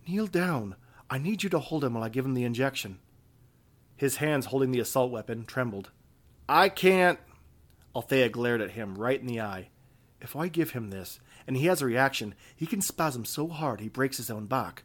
Kneel 0.07 0.27
down. 0.27 0.77
I 1.11 1.19
need 1.19 1.43
you 1.43 1.49
to 1.51 1.59
hold 1.59 1.85
him 1.85 1.95
while 1.95 2.05
I 2.05 2.09
give 2.09 2.25
him 2.25 2.35
the 2.35 2.45
injection. 2.45 2.99
His 3.97 4.17
hands 4.17 4.47
holding 4.47 4.71
the 4.71 4.81
assault 4.81 5.11
weapon 5.11 5.45
trembled. 5.45 5.91
I 6.49 6.69
can't. 6.69 7.19
Althea 7.99 8.29
glared 8.29 8.61
at 8.61 8.71
him 8.71 8.95
right 8.95 9.21
in 9.21 9.27
the 9.27 9.41
eye. 9.41 9.71
If 10.21 10.37
I 10.37 10.47
give 10.47 10.71
him 10.71 10.91
this, 10.91 11.19
and 11.49 11.57
he 11.57 11.67
has 11.67 11.83
a 11.83 11.87
reaction, 11.87 12.37
he 12.55 12.65
can 12.65 12.81
spasm 12.81 13.25
so 13.25 13.49
hard 13.49 13.81
he 13.81 13.89
breaks 13.89 14.19
his 14.19 14.31
own 14.31 14.47
back. 14.47 14.85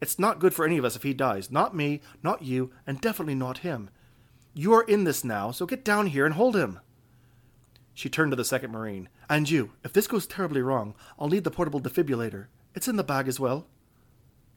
It's 0.00 0.18
not 0.18 0.40
good 0.40 0.52
for 0.52 0.64
any 0.64 0.76
of 0.76 0.84
us 0.84 0.96
if 0.96 1.04
he 1.04 1.14
dies. 1.14 1.52
Not 1.52 1.76
me, 1.76 2.00
not 2.24 2.42
you, 2.42 2.72
and 2.88 3.00
definitely 3.00 3.36
not 3.36 3.58
him. 3.58 3.88
You 4.52 4.72
are 4.72 4.82
in 4.82 5.04
this 5.04 5.22
now, 5.22 5.52
so 5.52 5.64
get 5.64 5.84
down 5.84 6.08
here 6.08 6.26
and 6.26 6.34
hold 6.34 6.56
him. 6.56 6.80
She 7.94 8.08
turned 8.08 8.32
to 8.32 8.36
the 8.36 8.44
second 8.44 8.72
Marine. 8.72 9.08
And 9.28 9.48
you, 9.48 9.70
if 9.84 9.92
this 9.92 10.08
goes 10.08 10.26
terribly 10.26 10.60
wrong, 10.60 10.96
I'll 11.20 11.28
need 11.28 11.44
the 11.44 11.52
portable 11.52 11.80
defibrillator. 11.80 12.46
It's 12.74 12.88
in 12.88 12.96
the 12.96 13.04
bag 13.04 13.28
as 13.28 13.38
well. 13.38 13.68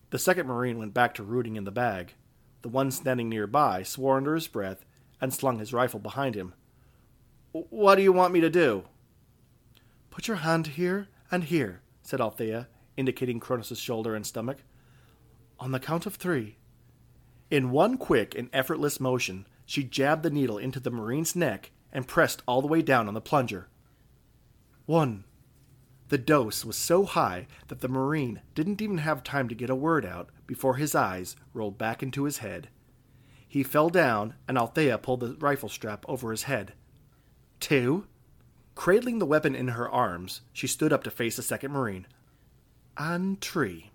The 0.10 0.18
second 0.18 0.48
Marine 0.48 0.80
went 0.80 0.96
back 0.96 1.14
to 1.14 1.24
rooting 1.24 1.58
in 1.58 1.64
the 1.64 1.70
bag. 1.70 2.16
The 2.64 2.70
one 2.70 2.90
standing 2.90 3.30
nearby 3.30 3.84
swore 3.84 4.18
under 4.18 4.34
his 4.34 4.48
breath 4.48 4.84
and 5.22 5.32
slung 5.32 5.60
his 5.60 5.74
rifle 5.74 6.00
behind 6.00 6.34
him. 6.34 6.56
What 7.54 7.96
do 7.96 8.02
you 8.02 8.12
want 8.12 8.34
me 8.34 8.42
to 8.42 8.50
do? 8.50 8.86
Put 10.10 10.28
your 10.28 10.38
hand 10.38 10.66
here 10.68 11.08
and 11.30 11.44
here, 11.44 11.84
said 12.02 12.20
Althea, 12.20 12.68
indicating 12.98 13.40
Cronus' 13.40 13.78
shoulder 13.78 14.16
and 14.16 14.26
stomach. 14.26 14.64
On 15.60 15.72
the 15.72 15.80
count 15.80 16.08
of 16.08 16.16
three. 16.16 16.58
In 17.52 17.70
one 17.70 17.98
quick 17.98 18.34
and 18.36 18.50
effortless 18.52 19.00
motion, 19.00 19.46
she 19.68 19.84
jabbed 19.84 20.24
the 20.24 20.32
needle 20.32 20.58
into 20.58 20.80
the 20.80 20.90
Marine's 20.90 21.36
neck 21.36 21.70
and 21.92 22.08
pressed 22.08 22.42
all 22.48 22.60
the 22.60 22.68
way 22.68 22.82
down 22.82 23.08
on 23.08 23.14
the 23.14 23.22
plunger. 23.22 23.70
One. 24.88 25.24
The 26.10 26.18
dose 26.18 26.66
was 26.66 26.76
so 26.76 27.06
high 27.06 27.46
that 27.68 27.82
the 27.82 27.88
Marine 27.88 28.42
didn't 28.56 28.82
even 28.82 28.98
have 28.98 29.24
time 29.24 29.48
to 29.48 29.56
get 29.56 29.70
a 29.70 29.76
word 29.76 30.06
out 30.06 30.32
before 30.48 30.78
his 30.78 30.96
eyes 30.96 31.36
rolled 31.54 31.78
back 31.78 32.02
into 32.02 32.24
his 32.24 32.40
head. 32.40 32.70
He 33.48 33.62
fell 33.62 33.90
down, 33.90 34.34
and 34.48 34.58
Althea 34.58 34.98
pulled 34.98 35.20
the 35.20 35.38
rifle 35.40 35.70
strap 35.70 36.04
over 36.08 36.32
his 36.32 36.44
head. 36.44 36.74
Two. 37.64 38.08
Cradling 38.76 39.20
the 39.20 39.26
weapon 39.26 39.56
in 39.56 39.70
her 39.70 39.90
arms, 39.90 40.42
she 40.52 40.68
stood 40.68 40.92
up 40.92 41.02
to 41.06 41.10
face 41.10 41.38
the 41.38 41.42
second 41.42 41.72
Marine. 41.72 42.06
And 42.98 43.40
three. 43.40 43.92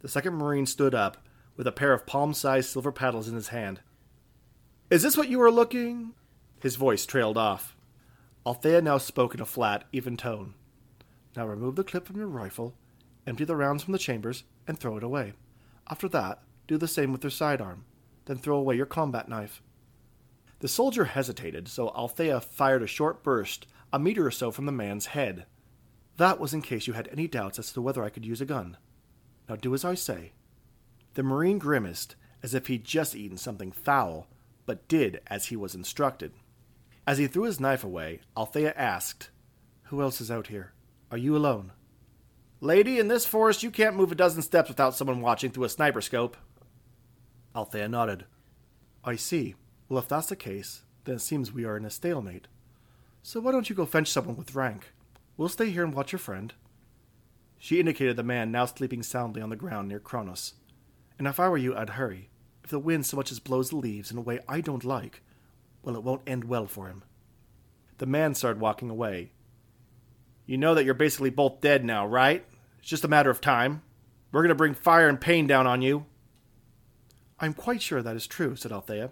The 0.00 0.08
second 0.08 0.34
Marine 0.34 0.66
stood 0.66 0.94
up, 0.94 1.16
with 1.56 1.66
a 1.66 1.72
pair 1.72 1.94
of 1.94 2.04
palm 2.04 2.34
sized 2.34 2.68
silver 2.68 2.92
paddles 2.92 3.26
in 3.26 3.36
his 3.36 3.48
hand. 3.48 3.80
Is 4.90 5.02
this 5.02 5.16
what 5.16 5.30
you 5.30 5.40
are 5.40 5.50
looking? 5.50 6.12
His 6.60 6.76
voice 6.76 7.06
trailed 7.06 7.38
off. 7.38 7.74
Althea 8.44 8.82
now 8.82 8.98
spoke 8.98 9.34
in 9.34 9.40
a 9.40 9.46
flat, 9.46 9.84
even 9.92 10.18
tone. 10.18 10.52
Now 11.34 11.46
remove 11.46 11.76
the 11.76 11.84
clip 11.84 12.06
from 12.06 12.18
your 12.18 12.28
rifle, 12.28 12.74
empty 13.26 13.46
the 13.46 13.56
rounds 13.56 13.82
from 13.82 13.92
the 13.92 13.98
chambers, 13.98 14.44
and 14.68 14.78
throw 14.78 14.98
it 14.98 15.02
away. 15.02 15.32
After 15.88 16.06
that, 16.10 16.42
do 16.68 16.76
the 16.76 16.86
same 16.86 17.12
with 17.12 17.24
your 17.24 17.30
sidearm. 17.30 17.86
Then 18.26 18.36
throw 18.36 18.58
away 18.58 18.76
your 18.76 18.84
combat 18.84 19.26
knife. 19.26 19.62
The 20.60 20.68
soldier 20.68 21.06
hesitated, 21.06 21.68
so 21.68 21.88
Althea 21.88 22.40
fired 22.40 22.82
a 22.82 22.86
short 22.86 23.22
burst 23.22 23.66
a 23.92 23.98
meter 23.98 24.26
or 24.26 24.30
so 24.30 24.50
from 24.50 24.66
the 24.66 24.72
man's 24.72 25.06
head. 25.06 25.46
That 26.16 26.38
was 26.38 26.54
in 26.54 26.62
case 26.62 26.86
you 26.86 26.92
had 26.92 27.08
any 27.08 27.26
doubts 27.26 27.58
as 27.58 27.72
to 27.72 27.82
whether 27.82 28.04
I 28.04 28.10
could 28.10 28.24
use 28.24 28.40
a 28.40 28.46
gun. 28.46 28.76
Now 29.48 29.56
do 29.56 29.74
as 29.74 29.84
I 29.84 29.94
say. 29.94 30.32
The 31.14 31.22
Marine 31.22 31.58
grimaced, 31.58 32.14
as 32.42 32.54
if 32.54 32.68
he'd 32.68 32.84
just 32.84 33.16
eaten 33.16 33.36
something 33.36 33.72
foul, 33.72 34.28
but 34.64 34.86
did 34.86 35.20
as 35.26 35.46
he 35.46 35.56
was 35.56 35.74
instructed. 35.74 36.32
As 37.06 37.18
he 37.18 37.26
threw 37.26 37.44
his 37.44 37.58
knife 37.58 37.82
away, 37.82 38.20
Althea 38.36 38.72
asked, 38.76 39.30
Who 39.84 40.00
else 40.02 40.20
is 40.20 40.30
out 40.30 40.46
here? 40.46 40.72
Are 41.10 41.18
you 41.18 41.36
alone? 41.36 41.72
Lady, 42.60 42.98
in 42.98 43.08
this 43.08 43.26
forest 43.26 43.62
you 43.62 43.70
can't 43.70 43.96
move 43.96 44.12
a 44.12 44.14
dozen 44.14 44.42
steps 44.42 44.68
without 44.68 44.94
someone 44.94 45.20
watching 45.20 45.50
through 45.50 45.64
a 45.64 45.68
sniper 45.68 46.00
scope. 46.00 46.36
Althea 47.56 47.88
nodded. 47.88 48.26
I 49.02 49.16
see. 49.16 49.56
Well, 49.90 49.98
if 49.98 50.08
that's 50.08 50.28
the 50.28 50.36
case, 50.36 50.82
then 51.04 51.16
it 51.16 51.20
seems 51.20 51.52
we 51.52 51.64
are 51.64 51.76
in 51.76 51.84
a 51.84 51.90
stalemate. 51.90 52.46
So 53.24 53.40
why 53.40 53.50
don't 53.50 53.68
you 53.68 53.74
go 53.74 53.84
fetch 53.84 54.06
someone 54.06 54.36
with 54.36 54.54
rank? 54.54 54.92
We'll 55.36 55.48
stay 55.48 55.68
here 55.68 55.82
and 55.82 55.92
watch 55.92 56.12
your 56.12 56.20
friend. 56.20 56.54
She 57.58 57.80
indicated 57.80 58.14
the 58.14 58.22
man 58.22 58.52
now 58.52 58.66
sleeping 58.66 59.02
soundly 59.02 59.42
on 59.42 59.50
the 59.50 59.56
ground 59.56 59.88
near 59.88 59.98
Cronus. 59.98 60.54
And 61.18 61.26
if 61.26 61.40
I 61.40 61.48
were 61.48 61.58
you, 61.58 61.76
I'd 61.76 61.90
hurry. 61.90 62.30
If 62.62 62.70
the 62.70 62.78
wind 62.78 63.04
so 63.04 63.16
much 63.16 63.32
as 63.32 63.40
blows 63.40 63.70
the 63.70 63.76
leaves 63.76 64.12
in 64.12 64.16
a 64.16 64.22
way 64.22 64.38
I 64.48 64.60
don't 64.60 64.84
like, 64.84 65.22
well, 65.82 65.96
it 65.96 66.04
won't 66.04 66.22
end 66.24 66.44
well 66.44 66.68
for 66.68 66.86
him. 66.86 67.02
The 67.98 68.06
man 68.06 68.36
started 68.36 68.60
walking 68.60 68.90
away. 68.90 69.32
You 70.46 70.56
know 70.56 70.76
that 70.76 70.84
you're 70.84 70.94
basically 70.94 71.30
both 71.30 71.60
dead 71.60 71.84
now, 71.84 72.06
right? 72.06 72.46
It's 72.78 72.88
just 72.88 73.04
a 73.04 73.08
matter 73.08 73.28
of 73.28 73.40
time. 73.40 73.82
We're 74.30 74.42
going 74.42 74.50
to 74.50 74.54
bring 74.54 74.74
fire 74.74 75.08
and 75.08 75.20
pain 75.20 75.48
down 75.48 75.66
on 75.66 75.82
you. 75.82 76.06
I'm 77.40 77.54
quite 77.54 77.82
sure 77.82 78.02
that 78.02 78.16
is 78.16 78.28
true, 78.28 78.54
said 78.54 78.70
Althea. 78.70 79.10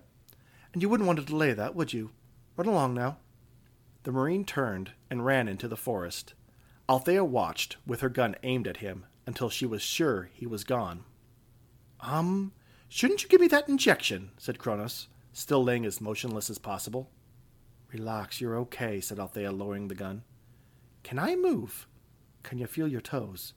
And 0.73 0.83
you 0.83 0.89
wouldn't 0.89 1.07
want 1.07 1.19
to 1.19 1.25
delay 1.25 1.53
that, 1.53 1.75
would 1.75 1.93
you? 1.93 2.11
Run 2.57 2.69
along 2.69 2.95
now. 2.95 3.19
The 4.03 4.13
Marine 4.13 4.45
turned 4.45 4.93
and 5.11 5.25
ran 5.25 5.49
into 5.49 5.69
the 5.69 5.77
forest. 5.77 6.35
Althea 6.89 7.25
watched, 7.25 7.77
with 7.87 8.01
her 8.01 8.09
gun 8.09 8.37
aimed 8.43 8.67
at 8.67 8.79
him, 8.79 9.05
until 9.27 9.51
she 9.51 9.67
was 9.67 9.83
sure 9.83 10.31
he 10.33 10.47
was 10.47 10.65
gone. 10.65 11.05
Um, 12.01 12.53
shouldn't 12.89 13.23
you 13.23 13.29
give 13.29 13.41
me 13.41 13.49
that 13.49 13.69
injection? 13.69 14.31
said 14.39 14.59
Cronus, 14.59 15.09
still 15.33 15.63
laying 15.63 15.85
as 15.85 16.01
motionless 16.01 16.49
as 16.49 16.59
possible. 16.59 17.11
Relax, 17.93 18.41
you're 18.41 18.57
okay, 18.57 19.01
said 19.01 19.19
Althea, 19.19 19.53
lowering 19.53 19.89
the 19.89 19.95
gun. 19.95 20.23
Can 21.03 21.19
I 21.19 21.37
move? 21.37 21.87
Can 22.43 22.59
you 22.59 22.67
feel 22.67 22.89
your 22.89 23.01
toes? 23.01 23.55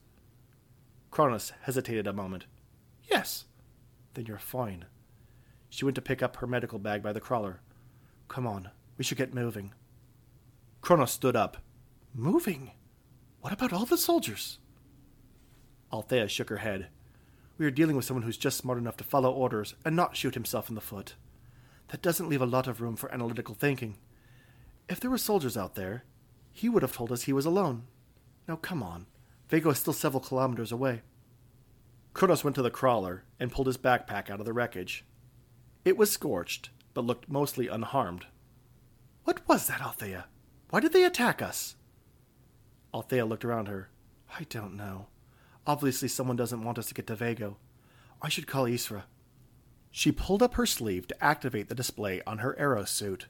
Cronus 1.09 1.51
hesitated 1.61 2.07
a 2.07 2.13
moment. 2.13 2.45
Yes. 3.09 3.45
Then 4.13 4.25
you're 4.25 4.37
fine. 4.37 4.85
She 5.71 5.85
went 5.85 5.95
to 5.95 6.01
pick 6.01 6.21
up 6.21 6.35
her 6.35 6.47
medical 6.47 6.79
bag 6.79 7.01
by 7.01 7.13
the 7.13 7.21
crawler. 7.21 7.61
Come 8.27 8.45
on, 8.45 8.69
we 8.97 9.05
should 9.05 9.17
get 9.17 9.33
moving. 9.33 9.73
Cronus 10.81 11.13
stood 11.13 11.35
up. 11.35 11.57
Moving? 12.13 12.71
What 13.39 13.53
about 13.53 13.71
all 13.71 13.85
the 13.85 13.97
soldiers? 13.97 14.59
Althea 15.91 16.27
shook 16.27 16.49
her 16.49 16.57
head. 16.57 16.89
We 17.57 17.65
are 17.65 17.71
dealing 17.71 17.95
with 17.95 18.03
someone 18.03 18.23
who's 18.23 18.37
just 18.37 18.57
smart 18.57 18.79
enough 18.79 18.97
to 18.97 19.05
follow 19.05 19.31
orders 19.31 19.73
and 19.85 19.95
not 19.95 20.17
shoot 20.17 20.33
himself 20.33 20.67
in 20.67 20.75
the 20.75 20.81
foot. 20.81 21.15
That 21.87 22.01
doesn't 22.01 22.27
leave 22.27 22.41
a 22.41 22.45
lot 22.45 22.67
of 22.67 22.81
room 22.81 22.97
for 22.97 23.11
analytical 23.13 23.55
thinking. 23.55 23.97
If 24.89 24.99
there 24.99 25.09
were 25.09 25.17
soldiers 25.17 25.55
out 25.55 25.75
there, 25.75 26.03
he 26.51 26.67
would 26.67 26.81
have 26.81 26.93
told 26.93 27.13
us 27.13 27.23
he 27.23 27.33
was 27.33 27.45
alone. 27.45 27.83
Now 28.45 28.57
come 28.57 28.83
on. 28.83 29.05
Vago 29.47 29.69
is 29.69 29.79
still 29.79 29.93
several 29.93 30.21
kilometers 30.21 30.73
away. 30.73 31.01
Cronus 32.13 32.43
went 32.43 32.55
to 32.55 32.61
the 32.61 32.69
crawler 32.69 33.23
and 33.39 33.53
pulled 33.53 33.67
his 33.67 33.77
backpack 33.77 34.29
out 34.29 34.41
of 34.41 34.45
the 34.45 34.53
wreckage. 34.53 35.05
It 35.83 35.97
was 35.97 36.11
scorched, 36.11 36.69
but 36.93 37.05
looked 37.05 37.29
mostly 37.29 37.67
unharmed. 37.67 38.25
What 39.23 39.47
was 39.47 39.67
that, 39.67 39.81
Althea? 39.81 40.25
Why 40.69 40.79
did 40.79 40.93
they 40.93 41.03
attack 41.03 41.41
us? 41.41 41.75
Althea 42.93 43.25
looked 43.25 43.45
around 43.45 43.67
her. 43.67 43.89
I 44.37 44.45
don't 44.49 44.75
know. 44.75 45.07
Obviously, 45.65 46.07
someone 46.07 46.35
doesn't 46.35 46.63
want 46.63 46.77
us 46.77 46.87
to 46.87 46.93
get 46.93 47.07
to 47.07 47.15
Vago. 47.15 47.57
I 48.21 48.29
should 48.29 48.47
call 48.47 48.65
Isra. 48.65 49.03
She 49.91 50.11
pulled 50.11 50.41
up 50.41 50.55
her 50.55 50.65
sleeve 50.65 51.07
to 51.07 51.23
activate 51.23 51.67
the 51.67 51.75
display 51.75 52.21
on 52.25 52.39
her 52.39 52.57
aero 52.57 52.85
suit. 52.85 53.27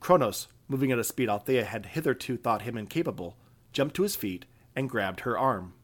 Cronus, 0.00 0.48
moving 0.68 0.92
at 0.92 0.98
a 0.98 1.04
speed 1.04 1.28
Althea 1.28 1.64
had 1.64 1.86
hitherto 1.86 2.36
thought 2.36 2.62
him 2.62 2.76
incapable, 2.76 3.36
jumped 3.72 3.96
to 3.96 4.02
his 4.02 4.16
feet 4.16 4.44
and 4.76 4.90
grabbed 4.90 5.20
her 5.20 5.38
arm. 5.38 5.74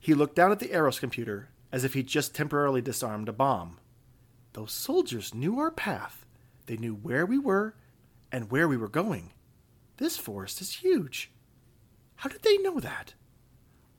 He 0.00 0.14
looked 0.14 0.36
down 0.36 0.52
at 0.52 0.58
the 0.58 0.72
Eros 0.72 0.98
computer 0.98 1.50
as 1.70 1.84
if 1.84 1.94
he'd 1.94 2.06
just 2.06 2.34
temporarily 2.34 2.80
disarmed 2.80 3.28
a 3.28 3.32
bomb. 3.32 3.78
Those 4.52 4.72
soldiers 4.72 5.34
knew 5.34 5.58
our 5.58 5.70
path. 5.70 6.24
They 6.66 6.76
knew 6.76 6.94
where 6.94 7.26
we 7.26 7.38
were 7.38 7.74
and 8.32 8.50
where 8.50 8.68
we 8.68 8.76
were 8.76 8.88
going. 8.88 9.32
This 9.96 10.16
forest 10.16 10.60
is 10.60 10.76
huge. 10.76 11.30
How 12.16 12.28
did 12.28 12.42
they 12.42 12.58
know 12.58 12.80
that? 12.80 13.14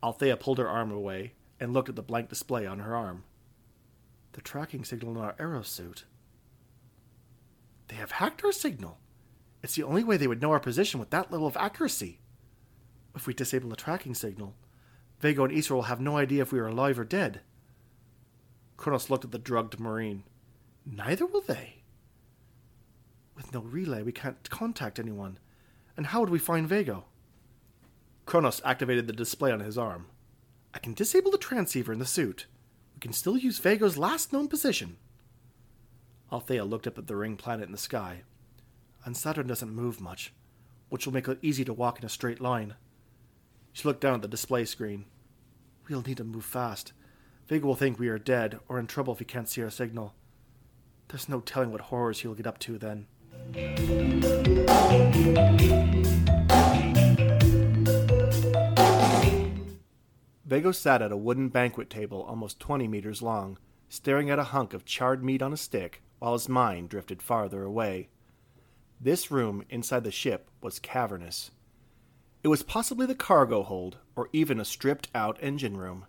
Althea 0.02 0.36
pulled 0.36 0.58
her 0.58 0.68
arm 0.68 0.90
away 0.92 1.34
and 1.58 1.72
looked 1.72 1.88
at 1.88 1.96
the 1.96 2.02
blank 2.02 2.28
display 2.28 2.66
on 2.66 2.78
her 2.78 2.96
arm. 2.96 3.24
The 4.32 4.40
tracking 4.40 4.84
signal 4.84 5.12
in 5.12 5.18
our 5.18 5.34
aero 5.38 5.62
suit. 5.62 6.04
They 7.88 7.96
have 7.96 8.12
hacked 8.12 8.44
our 8.44 8.52
signal. 8.52 8.98
It's 9.62 9.74
the 9.74 9.82
only 9.82 10.04
way 10.04 10.16
they 10.16 10.28
would 10.28 10.40
know 10.40 10.52
our 10.52 10.60
position 10.60 11.00
with 11.00 11.10
that 11.10 11.30
level 11.32 11.46
of 11.46 11.56
accuracy. 11.56 12.20
If 13.14 13.26
we 13.26 13.34
disable 13.34 13.68
the 13.68 13.76
tracking 13.76 14.14
signal, 14.14 14.54
Vago 15.20 15.44
and 15.44 15.52
Isra 15.52 15.72
will 15.72 15.82
have 15.82 16.00
no 16.00 16.16
idea 16.16 16.42
if 16.42 16.52
we 16.52 16.60
are 16.60 16.68
alive 16.68 16.98
or 16.98 17.04
dead. 17.04 17.40
Cronus 18.76 19.10
looked 19.10 19.24
at 19.24 19.32
the 19.32 19.38
drugged 19.38 19.78
Marine. 19.78 20.22
Neither 20.84 21.26
will 21.26 21.42
they. 21.42 21.82
With 23.36 23.52
no 23.52 23.60
relay, 23.60 24.02
we 24.02 24.12
can't 24.12 24.48
contact 24.50 24.98
anyone. 24.98 25.38
And 25.96 26.06
how 26.06 26.20
would 26.20 26.30
we 26.30 26.38
find 26.38 26.68
Vago? 26.68 27.04
Cronus 28.26 28.60
activated 28.64 29.06
the 29.06 29.12
display 29.12 29.50
on 29.50 29.60
his 29.60 29.78
arm. 29.78 30.06
I 30.74 30.78
can 30.78 30.94
disable 30.94 31.30
the 31.30 31.38
transceiver 31.38 31.92
in 31.92 31.98
the 31.98 32.06
suit. 32.06 32.46
We 32.94 33.00
can 33.00 33.12
still 33.12 33.36
use 33.36 33.58
Vago's 33.58 33.98
last 33.98 34.32
known 34.32 34.48
position. 34.48 34.96
Althea 36.32 36.64
looked 36.64 36.86
up 36.86 36.96
at 36.96 37.06
the 37.06 37.16
ring 37.16 37.36
planet 37.36 37.66
in 37.66 37.72
the 37.72 37.78
sky. 37.78 38.22
And 39.04 39.16
Saturn 39.16 39.46
doesn't 39.46 39.74
move 39.74 40.00
much, 40.00 40.32
which 40.90 41.06
will 41.06 41.14
make 41.14 41.26
it 41.26 41.38
easy 41.42 41.64
to 41.64 41.72
walk 41.72 41.98
in 41.98 42.04
a 42.04 42.10
straight 42.10 42.40
line. 42.40 42.74
She 43.72 43.88
looked 43.88 44.00
down 44.00 44.14
at 44.14 44.22
the 44.22 44.28
display 44.28 44.64
screen. 44.64 45.06
We'll 45.88 46.02
need 46.02 46.18
to 46.18 46.24
move 46.24 46.44
fast. 46.44 46.92
Vago 47.48 47.66
will 47.66 47.74
think 47.74 47.98
we 47.98 48.08
are 48.08 48.18
dead 48.18 48.60
or 48.68 48.78
in 48.78 48.86
trouble 48.86 49.12
if 49.12 49.18
he 49.18 49.24
can't 49.24 49.48
see 49.48 49.62
our 49.62 49.70
signal. 49.70 50.14
There's 51.10 51.28
no 51.28 51.40
telling 51.40 51.72
what 51.72 51.80
horrors 51.80 52.20
he'll 52.20 52.34
get 52.34 52.46
up 52.46 52.60
to 52.60 52.78
then. 52.78 53.08
Vago 60.44 60.70
sat 60.70 61.02
at 61.02 61.10
a 61.10 61.16
wooden 61.16 61.48
banquet 61.48 61.90
table 61.90 62.22
almost 62.22 62.60
20 62.60 62.86
meters 62.86 63.22
long, 63.22 63.58
staring 63.88 64.30
at 64.30 64.38
a 64.38 64.44
hunk 64.44 64.72
of 64.72 64.84
charred 64.84 65.24
meat 65.24 65.42
on 65.42 65.52
a 65.52 65.56
stick 65.56 66.00
while 66.20 66.34
his 66.34 66.48
mind 66.48 66.88
drifted 66.88 67.22
farther 67.22 67.64
away. 67.64 68.08
This 69.00 69.32
room 69.32 69.64
inside 69.68 70.04
the 70.04 70.12
ship 70.12 70.48
was 70.60 70.78
cavernous. 70.78 71.50
It 72.44 72.48
was 72.48 72.62
possibly 72.62 73.06
the 73.06 73.16
cargo 73.16 73.64
hold, 73.64 73.98
or 74.14 74.28
even 74.32 74.60
a 74.60 74.64
stripped 74.64 75.08
out 75.12 75.38
engine 75.42 75.76
room. 75.76 76.06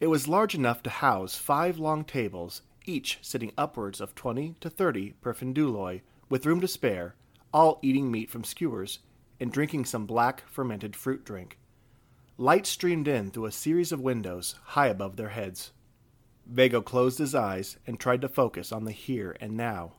It 0.00 0.06
was 0.06 0.26
large 0.26 0.54
enough 0.54 0.82
to 0.84 0.90
house 0.90 1.36
five 1.36 1.78
long 1.78 2.04
tables, 2.04 2.62
each 2.88 3.18
sitting 3.22 3.52
upwards 3.56 4.00
of 4.00 4.14
20 4.14 4.56
to 4.60 4.70
30 4.70 5.14
perfiduloi, 5.22 6.00
with 6.28 6.46
room 6.46 6.60
to 6.60 6.68
spare, 6.68 7.14
all 7.52 7.78
eating 7.82 8.10
meat 8.10 8.30
from 8.30 8.44
skewers 8.44 9.00
and 9.40 9.52
drinking 9.52 9.84
some 9.84 10.06
black 10.06 10.42
fermented 10.48 10.96
fruit 10.96 11.24
drink. 11.24 11.58
Light 12.36 12.66
streamed 12.66 13.08
in 13.08 13.30
through 13.30 13.46
a 13.46 13.52
series 13.52 13.92
of 13.92 14.00
windows 14.00 14.54
high 14.62 14.88
above 14.88 15.16
their 15.16 15.30
heads. 15.30 15.72
Vago 16.46 16.80
closed 16.80 17.18
his 17.18 17.34
eyes 17.34 17.76
and 17.86 17.98
tried 17.98 18.20
to 18.22 18.28
focus 18.28 18.72
on 18.72 18.84
the 18.84 18.92
here 18.92 19.36
and 19.40 19.56
now. 19.56 19.94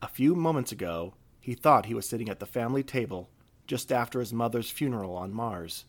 A 0.00 0.08
few 0.08 0.34
moments 0.34 0.72
ago, 0.72 1.14
he 1.40 1.54
thought 1.54 1.86
he 1.86 1.94
was 1.94 2.08
sitting 2.08 2.28
at 2.28 2.40
the 2.40 2.46
family 2.46 2.82
table 2.82 3.30
just 3.66 3.92
after 3.92 4.20
his 4.20 4.32
mother's 4.32 4.70
funeral 4.70 5.16
on 5.16 5.32
Mars. 5.32 5.84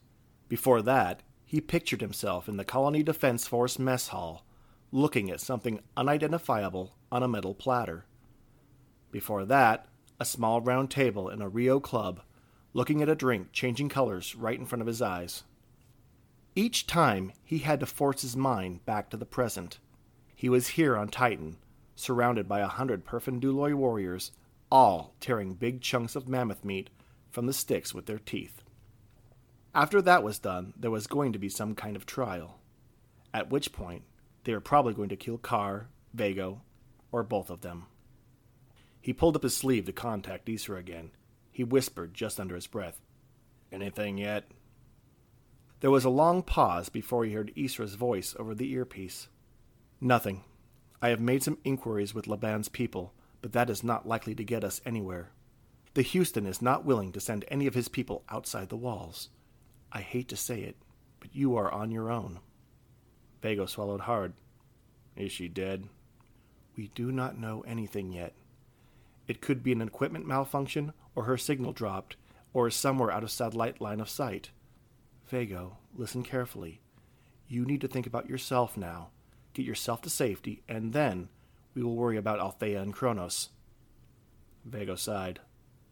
Before 0.47 0.81
that, 0.83 1.21
he 1.45 1.59
pictured 1.59 2.01
himself 2.01 2.47
in 2.47 2.57
the 2.57 2.63
Colony 2.63 3.03
Defense 3.03 3.47
Force 3.47 3.77
mess 3.77 4.09
hall, 4.09 4.45
looking 4.93 5.31
at 5.31 5.41
something 5.41 5.79
unidentifiable 5.97 6.95
on 7.11 7.23
a 7.23 7.27
metal 7.27 7.55
platter. 7.55 8.05
Before 9.09 9.43
that, 9.43 9.87
a 10.19 10.25
small 10.25 10.61
round 10.61 10.91
table 10.91 11.29
in 11.29 11.41
a 11.41 11.49
Rio 11.49 11.79
club, 11.79 12.21
looking 12.73 13.01
at 13.01 13.09
a 13.09 13.15
drink 13.15 13.51
changing 13.51 13.89
colors 13.89 14.35
right 14.35 14.57
in 14.57 14.67
front 14.67 14.81
of 14.81 14.87
his 14.87 15.01
eyes. 15.01 15.43
Each 16.55 16.85
time 16.85 17.33
he 17.43 17.57
had 17.57 17.79
to 17.79 17.87
force 17.87 18.21
his 18.21 18.37
mind 18.37 18.85
back 18.85 19.09
to 19.09 19.17
the 19.17 19.25
present. 19.25 19.79
He 20.35 20.47
was 20.47 20.67
here 20.67 20.95
on 20.95 21.07
Titan, 21.07 21.57
surrounded 21.95 22.47
by 22.47 22.59
a 22.59 22.67
hundred 22.67 23.03
Perfiduloi 23.03 23.73
warriors, 23.73 24.31
all 24.71 25.15
tearing 25.19 25.55
big 25.55 25.81
chunks 25.81 26.15
of 26.15 26.27
mammoth 26.27 26.63
meat 26.63 26.91
from 27.31 27.47
the 27.47 27.53
sticks 27.53 27.95
with 27.95 28.05
their 28.05 28.19
teeth. 28.19 28.61
After 29.73 30.03
that 30.03 30.21
was 30.21 30.37
done, 30.37 30.75
there 30.77 30.91
was 30.91 31.07
going 31.07 31.33
to 31.33 31.39
be 31.39 31.49
some 31.49 31.73
kind 31.73 31.95
of 31.95 32.05
trial. 32.05 32.59
At 33.33 33.49
which 33.49 33.71
point, 33.71 34.03
they 34.43 34.53
were 34.53 34.61
probably 34.61 34.93
going 34.93 35.09
to 35.09 35.15
kill 35.15 35.37
Carr, 35.37 35.87
Vago, 36.13 36.61
or 37.11 37.23
both 37.23 37.49
of 37.49 37.61
them. 37.61 37.85
He 38.99 39.13
pulled 39.13 39.35
up 39.35 39.43
his 39.43 39.55
sleeve 39.55 39.85
to 39.85 39.91
contact 39.91 40.47
Isra 40.47 40.79
again. 40.79 41.11
He 41.51 41.63
whispered 41.63 42.13
just 42.13 42.39
under 42.39 42.55
his 42.55 42.67
breath, 42.67 43.01
Anything 43.71 44.17
yet? 44.17 44.45
There 45.79 45.91
was 45.91 46.05
a 46.05 46.09
long 46.09 46.43
pause 46.43 46.89
before 46.89 47.25
he 47.25 47.33
heard 47.33 47.51
Isra's 47.55 47.95
voice 47.95 48.35
over 48.39 48.55
the 48.55 48.71
earpiece. 48.71 49.27
Nothing. 49.99 50.43
I 51.01 51.09
have 51.09 51.19
made 51.19 51.43
some 51.43 51.57
inquiries 51.65 52.13
with 52.13 52.27
Laban's 52.27 52.69
people, 52.69 53.13
but 53.41 53.51
that 53.51 53.69
is 53.69 53.83
not 53.83 54.07
likely 54.07 54.35
to 54.35 54.43
get 54.43 54.63
us 54.63 54.79
anywhere. 54.85 55.31
The 55.95 56.01
Houston 56.01 56.45
is 56.45 56.61
not 56.61 56.85
willing 56.85 57.11
to 57.11 57.19
send 57.19 57.45
any 57.49 57.67
of 57.67 57.73
his 57.73 57.89
people 57.89 58.23
outside 58.29 58.69
the 58.69 58.77
walls. 58.77 59.29
I 59.91 60.01
hate 60.01 60.29
to 60.29 60.37
say 60.37 60.61
it, 60.61 60.77
but 61.19 61.35
you 61.35 61.55
are 61.57 61.71
on 61.71 61.91
your 61.91 62.09
own. 62.09 62.39
Vago 63.43 63.65
swallowed 63.65 64.01
hard. 64.01 64.33
Is 65.17 65.33
she 65.33 65.49
dead? 65.49 65.89
We 66.77 66.91
do 66.95 67.11
not 67.11 67.37
know 67.37 67.61
anything 67.67 68.13
yet. 68.13 68.33
It 69.27 69.41
could 69.41 69.61
be 69.61 69.73
an 69.73 69.81
equipment 69.81 70.25
malfunction, 70.25 70.93
or 71.13 71.25
her 71.25 71.37
signal 71.37 71.73
dropped, 71.73 72.15
or 72.53 72.69
is 72.69 72.75
somewhere 72.75 73.11
out 73.11 73.21
of 73.21 73.31
satellite 73.31 73.81
line 73.81 73.99
of 73.99 74.09
sight. 74.09 74.51
Vago, 75.27 75.77
listen 75.93 76.23
carefully. 76.23 76.79
You 77.49 77.65
need 77.65 77.81
to 77.81 77.87
think 77.89 78.07
about 78.07 78.29
yourself 78.29 78.77
now. 78.77 79.09
Get 79.53 79.65
yourself 79.65 80.01
to 80.03 80.09
safety, 80.09 80.63
and 80.69 80.93
then 80.93 81.27
we 81.75 81.83
will 81.83 81.97
worry 81.97 82.15
about 82.15 82.39
Althea 82.39 82.81
and 82.81 82.93
Cronus. 82.93 83.49
Vago 84.63 84.95
sighed. 84.95 85.41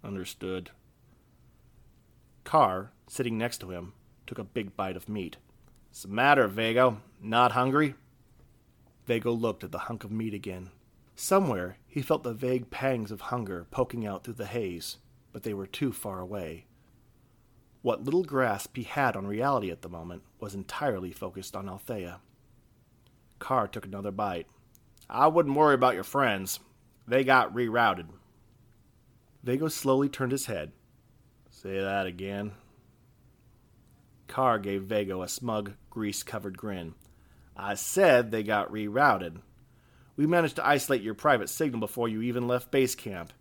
Understood. 0.06 0.72
Carr, 2.46 2.94
sitting 3.08 3.38
next 3.38 3.58
to 3.58 3.72
him, 3.72 3.92
took 4.26 4.40
a 4.40 4.46
big 4.46 4.78
bite 4.78 4.96
of 4.96 5.10
meat. 5.10 5.36
What's 5.92 6.04
the 6.04 6.08
matter, 6.08 6.48
Vago? 6.48 7.02
Not 7.22 7.52
hungry? 7.52 7.96
Vago 9.06 9.34
looked 9.34 9.62
at 9.66 9.74
the 9.74 9.78
hunk 9.78 10.06
of 10.06 10.12
meat 10.12 10.34
again. 10.34 10.70
Somewhere 11.18 11.80
he 11.86 12.02
felt 12.02 12.24
the 12.24 12.34
vague 12.34 12.72
pangs 12.72 13.12
of 13.12 13.20
hunger 13.20 13.68
poking 13.72 14.08
out 14.08 14.24
through 14.24 14.36
the 14.36 14.46
haze, 14.46 15.00
but 15.34 15.44
they 15.44 15.54
were 15.54 15.68
too 15.68 15.92
far 15.92 16.22
away. 16.22 16.64
What 17.82 18.06
little 18.06 18.24
grasp 18.24 18.78
he 18.78 18.84
had 18.84 19.18
on 19.18 19.28
reality 19.28 19.70
at 19.70 19.82
the 19.82 19.90
moment 19.90 20.22
was 20.40 20.56
entirely 20.56 21.12
focused 21.12 21.58
on 21.58 21.68
Althea. 21.68 22.22
Carr 23.40 23.68
took 23.68 23.86
another 23.86 24.12
bite. 24.12 24.48
I 25.10 25.28
wouldn't 25.28 25.58
worry 25.58 25.76
about 25.76 25.96
your 25.96 26.06
friends. 26.06 26.62
They 27.06 27.26
got 27.26 27.54
rerouted. 27.54 28.08
Vago 29.44 29.68
slowly 29.68 30.08
turned 30.08 30.32
his 30.32 30.46
head. 30.46 30.72
Say 31.50 31.82
that 31.82 32.06
again. 32.06 32.54
Carr 34.32 34.60
gave 34.60 34.84
Vago 34.84 35.22
a 35.22 35.28
smug, 35.28 35.74
grease 35.89 36.24
covered 36.24 36.58
grin. 36.58 36.96
I 37.54 37.74
said 37.74 38.32
they 38.32 38.44
got 38.44 38.72
rerouted. 38.72 39.41
We 40.15 40.26
managed 40.26 40.56
to 40.56 40.65
isolate 40.65 41.02
your 41.02 41.15
private 41.15 41.50
signal 41.50 41.82
before 41.82 42.08
you 42.08 42.22
even 42.22 42.48
left 42.48 42.72
base 42.72 42.96
camp. 42.96 43.34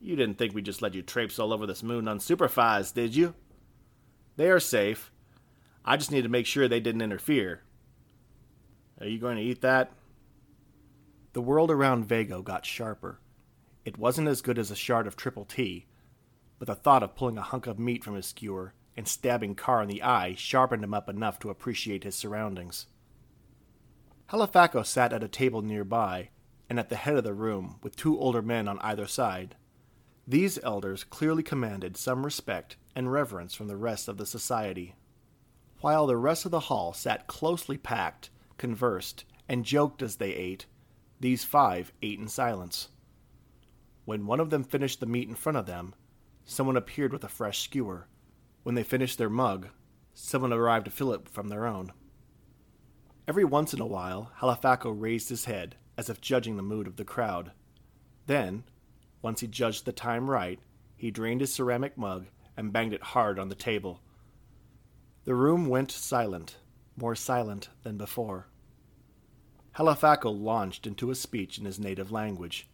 You 0.00 0.16
didn't 0.16 0.36
think 0.36 0.54
we 0.54 0.60
just 0.60 0.82
let 0.82 0.94
you 0.94 1.02
traipse 1.02 1.38
all 1.38 1.52
over 1.52 1.68
this 1.68 1.84
moon 1.84 2.06
unsupervised, 2.06 2.94
did 2.94 3.14
you? 3.14 3.34
They 4.36 4.50
are 4.50 4.58
safe. 4.58 5.12
I 5.84 5.96
just 5.96 6.10
need 6.10 6.22
to 6.22 6.28
make 6.28 6.46
sure 6.46 6.66
they 6.66 6.80
didn't 6.80 7.02
interfere. 7.02 7.62
Are 9.00 9.06
you 9.06 9.20
going 9.20 9.36
to 9.36 9.42
eat 9.42 9.60
that? 9.60 9.92
The 11.32 11.40
world 11.40 11.70
around 11.70 12.06
Vago 12.06 12.42
got 12.42 12.66
sharper. 12.66 13.20
It 13.84 13.98
wasn't 13.98 14.26
as 14.26 14.42
good 14.42 14.58
as 14.58 14.72
a 14.72 14.76
shard 14.76 15.06
of 15.06 15.14
triple 15.14 15.44
T, 15.44 15.86
but 16.58 16.66
the 16.66 16.74
thought 16.74 17.04
of 17.04 17.14
pulling 17.14 17.38
a 17.38 17.42
hunk 17.42 17.68
of 17.68 17.78
meat 17.78 18.02
from 18.02 18.16
his 18.16 18.26
skewer 18.26 18.74
and 18.98 19.06
stabbing 19.06 19.54
Carr 19.54 19.82
in 19.82 19.88
the 19.88 20.02
eye 20.02 20.34
sharpened 20.36 20.82
him 20.82 20.92
up 20.92 21.08
enough 21.08 21.38
to 21.38 21.50
appreciate 21.50 22.02
his 22.02 22.16
surroundings. 22.16 22.86
Halifaco 24.30 24.84
sat 24.84 25.12
at 25.12 25.22
a 25.22 25.28
table 25.28 25.62
nearby 25.62 26.30
and 26.68 26.80
at 26.80 26.88
the 26.88 26.96
head 26.96 27.14
of 27.14 27.22
the 27.22 27.32
room 27.32 27.76
with 27.80 27.94
two 27.94 28.18
older 28.18 28.42
men 28.42 28.66
on 28.66 28.76
either 28.80 29.06
side. 29.06 29.54
These 30.26 30.58
elders 30.64 31.04
clearly 31.04 31.44
commanded 31.44 31.96
some 31.96 32.24
respect 32.24 32.76
and 32.96 33.12
reverence 33.12 33.54
from 33.54 33.68
the 33.68 33.76
rest 33.76 34.08
of 34.08 34.16
the 34.16 34.26
society. 34.26 34.96
While 35.80 36.08
the 36.08 36.16
rest 36.16 36.44
of 36.44 36.50
the 36.50 36.58
hall 36.58 36.92
sat 36.92 37.28
closely 37.28 37.78
packed, 37.78 38.30
conversed, 38.56 39.24
and 39.48 39.64
joked 39.64 40.02
as 40.02 40.16
they 40.16 40.34
ate, 40.34 40.66
these 41.20 41.44
five 41.44 41.92
ate 42.02 42.18
in 42.18 42.26
silence. 42.26 42.88
When 44.06 44.26
one 44.26 44.40
of 44.40 44.50
them 44.50 44.64
finished 44.64 44.98
the 44.98 45.06
meat 45.06 45.28
in 45.28 45.36
front 45.36 45.56
of 45.56 45.66
them, 45.66 45.94
someone 46.44 46.76
appeared 46.76 47.12
with 47.12 47.22
a 47.22 47.28
fresh 47.28 47.60
skewer. 47.60 48.08
When 48.68 48.74
they 48.74 48.82
finished 48.82 49.16
their 49.16 49.30
mug, 49.30 49.68
someone 50.12 50.52
arrived 50.52 50.84
to 50.84 50.90
fill 50.90 51.14
it 51.14 51.26
from 51.26 51.48
their 51.48 51.66
own. 51.66 51.90
Every 53.26 53.42
once 53.42 53.72
in 53.72 53.80
a 53.80 53.86
while, 53.86 54.30
Halifaco 54.40 54.90
raised 54.90 55.30
his 55.30 55.46
head, 55.46 55.76
as 55.96 56.10
if 56.10 56.20
judging 56.20 56.58
the 56.58 56.62
mood 56.62 56.86
of 56.86 56.96
the 56.96 57.04
crowd. 57.06 57.52
Then, 58.26 58.64
once 59.22 59.40
he 59.40 59.46
judged 59.46 59.86
the 59.86 59.92
time 59.92 60.28
right, 60.28 60.60
he 60.98 61.10
drained 61.10 61.40
his 61.40 61.50
ceramic 61.50 61.96
mug 61.96 62.26
and 62.58 62.70
banged 62.70 62.92
it 62.92 63.02
hard 63.02 63.38
on 63.38 63.48
the 63.48 63.54
table. 63.54 64.02
The 65.24 65.34
room 65.34 65.68
went 65.68 65.90
silent, 65.90 66.58
more 66.94 67.14
silent 67.14 67.70
than 67.84 67.96
before. 67.96 68.48
Halifaco 69.76 70.30
launched 70.30 70.86
into 70.86 71.10
a 71.10 71.14
speech 71.14 71.56
in 71.56 71.64
his 71.64 71.80
native 71.80 72.12
language. 72.12 72.68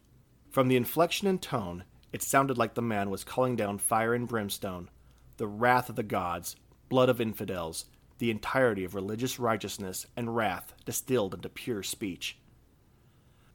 From 0.49 0.67
the 0.67 0.75
inflection 0.75 1.29
and 1.29 1.41
tone, 1.41 1.85
it 2.11 2.21
sounded 2.21 2.57
like 2.57 2.73
the 2.73 2.81
man 2.81 3.09
was 3.09 3.23
calling 3.23 3.55
down 3.55 3.77
fire 3.77 4.13
and 4.13 4.27
brimstone, 4.27 4.89
the 5.37 5.47
wrath 5.47 5.89
of 5.89 5.95
the 5.95 6.03
gods, 6.03 6.55
blood 6.89 7.09
of 7.09 7.19
infidels, 7.19 7.85
the 8.17 8.31
entirety 8.31 8.83
of 8.83 8.95
religious 8.95 9.39
righteousness 9.39 10.05
and 10.15 10.35
wrath 10.35 10.73
distilled 10.85 11.33
into 11.33 11.49
pure 11.49 11.83
speech. 11.83 12.37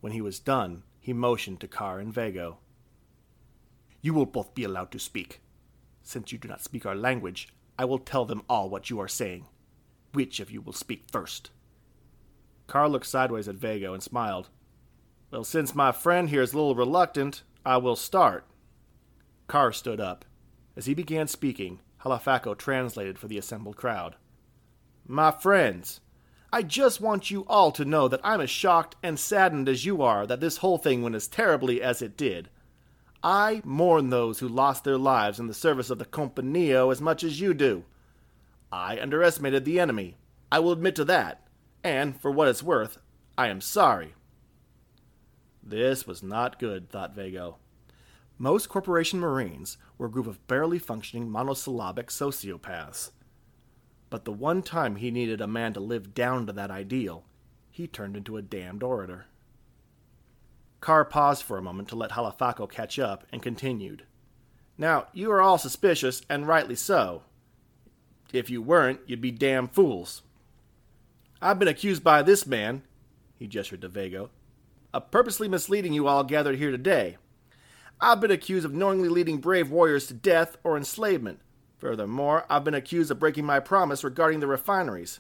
When 0.01 0.13
he 0.13 0.21
was 0.21 0.39
done, 0.39 0.83
he 0.99 1.13
motioned 1.13 1.61
to 1.61 1.69
Carr 1.69 1.99
and 1.99 2.13
Vago. 2.13 2.59
You 4.03 4.15
will 4.15 4.27
both 4.27 4.55
be 4.55 4.65
allowed 4.65 4.91
to 4.93 4.99
speak. 4.99 5.41
Since 6.03 6.33
you 6.33 6.39
do 6.39 6.49
not 6.49 6.63
speak 6.63 6.85
our 6.85 6.95
language, 6.95 7.49
I 7.79 7.85
will 7.85 7.99
tell 7.99 8.25
them 8.25 8.43
all 8.49 8.69
what 8.69 8.91
you 8.91 9.01
are 9.01 9.09
saying. 9.09 9.47
Which 10.13 10.41
of 10.41 10.51
you 10.51 10.61
will 10.61 10.73
speak 10.73 11.05
first? 11.11 11.51
Carr 12.67 12.89
looked 12.89 13.07
sideways 13.07 13.49
at 13.49 13.57
Vago 13.57 13.95
and 13.95 14.03
smiled. 14.03 14.49
Well, 15.31 15.45
since 15.45 15.75
my 15.75 15.93
friend 15.93 16.29
here 16.29 16.43
is 16.43 16.53
a 16.53 16.57
little 16.57 16.75
reluctant, 16.75 17.43
I 17.65 17.77
will 17.77 17.97
start. 17.97 18.45
Carr 19.47 19.73
stood 19.73 20.01
up. 20.01 20.25
As 20.77 20.87
he 20.87 20.95
began 20.95 21.27
speaking, 21.27 21.81
Halifaco 22.05 22.57
translated 22.57 23.19
for 23.19 23.29
the 23.29 23.39
assembled 23.39 23.77
crowd. 23.77 24.17
My 25.07 25.31
friends, 25.31 26.01
I 26.53 26.63
just 26.63 27.01
want 27.01 27.31
you 27.31 27.45
all 27.47 27.71
to 27.73 27.85
know 27.85 28.09
that 28.09 28.21
I'm 28.25 28.41
as 28.41 28.51
shocked 28.51 28.97
and 29.03 29.19
saddened 29.19 29.69
as 29.69 29.85
you 29.85 30.03
are 30.03 30.27
that 30.27 30.41
this 30.41 30.59
whole 30.59 30.79
thing 30.79 31.03
went 31.03 31.15
as 31.15 31.29
terribly 31.29 31.81
as 31.83 32.03
it 32.03 32.17
did. 32.17 32.49
I 33.23 33.61
mourn 33.65 34.11
those 34.11 34.39
who 34.39 34.49
lost 34.49 34.83
their 34.83 34.99
lives 34.99 35.39
in 35.39 35.47
the 35.47 35.55
service 35.55 35.91
of 35.91 35.99
the 35.99 36.07
Compañía 36.07 36.91
as 36.91 37.01
much 37.01 37.23
as 37.23 37.41
you 37.41 37.55
do. 37.55 37.85
I 38.73 38.99
underestimated 39.01 39.65
the 39.65 39.79
enemy. 39.79 40.17
I 40.51 40.59
will 40.59 40.73
admit 40.73 40.97
to 40.97 41.05
that. 41.05 41.47
And, 41.85 42.21
for 42.21 42.31
what 42.31 42.49
it's 42.49 42.63
worth, 42.63 42.99
I 43.39 43.49
am 43.49 43.61
sorry. 43.61 44.15
This 45.63 46.07
was 46.07 46.23
not 46.23 46.59
good, 46.59 46.91
thought 46.91 47.15
Vago. 47.15 47.57
Most 48.43 48.71
Corporation 48.71 49.21
Marines 49.21 49.77
were 49.99 50.07
a 50.07 50.11
group 50.11 50.27
of 50.27 50.47
barely 50.47 50.79
functioning 50.79 51.31
monosyllabic 51.31 52.07
sociopaths. 52.07 53.11
But 54.09 54.25
the 54.25 54.33
one 54.33 54.63
time 54.63 54.97
he 54.97 55.11
needed 55.11 55.43
a 55.43 55.47
man 55.47 55.75
to 55.75 55.81
live 55.81 56.15
down 56.15 56.47
to 56.47 56.53
that 56.55 56.71
ideal, 56.71 57.25
he 57.71 57.87
turned 57.87 58.17
into 58.17 58.39
a 58.39 58.43
damned 58.43 58.83
orator. 58.83 59.27
Carr 60.81 61.05
paused 61.05 61.43
for 61.43 61.59
a 61.59 61.63
moment 61.63 61.91
to 61.91 61.97
let 61.97 62.13
Halifaco 62.13 62.67
catch 62.67 62.99
up 62.99 63.27
and 63.31 63.43
continued. 63.43 64.05
Now, 64.79 65.09
you 65.13 65.31
are 65.31 65.43
all 65.43 65.59
suspicious, 65.59 66.23
and 66.31 66.49
rightly 66.49 66.77
so. 66.77 67.25
If 68.33 68.49
you 68.49 68.63
weren't, 68.63 69.01
you'd 69.05 69.21
be 69.21 69.33
damn 69.33 69.69
fools. 69.69 70.23
I've 71.43 71.59
been 71.59 71.69
accused 71.69 72.03
by 72.03 72.23
this 72.23 72.47
man, 72.47 72.85
he 73.39 73.47
gestured 73.47 73.83
to 73.83 73.89
Vago, 73.89 74.31
of 74.95 75.11
purposely 75.11 75.47
misleading 75.47 75.93
you 75.93 76.09
all 76.09 76.25
gathered 76.25 76.57
here 76.57 76.71
today. 76.71 77.19
I've 78.01 78.21
been 78.21 78.31
accused 78.31 78.65
of 78.65 78.73
knowingly 78.73 79.09
leading 79.09 79.39
brave 79.39 79.71
warriors 79.71 80.07
to 80.07 80.15
death 80.15 80.57
or 80.65 80.77
enslavement, 80.77 81.41
Furthermore, 81.81 82.45
I've 82.51 82.63
been 82.63 82.75
accused 82.75 83.11
of 83.11 83.19
breaking 83.19 83.47
my 83.47 83.59
promise 83.59 84.05
regarding 84.05 84.41
the 84.41 84.47
refineries. 84.47 85.19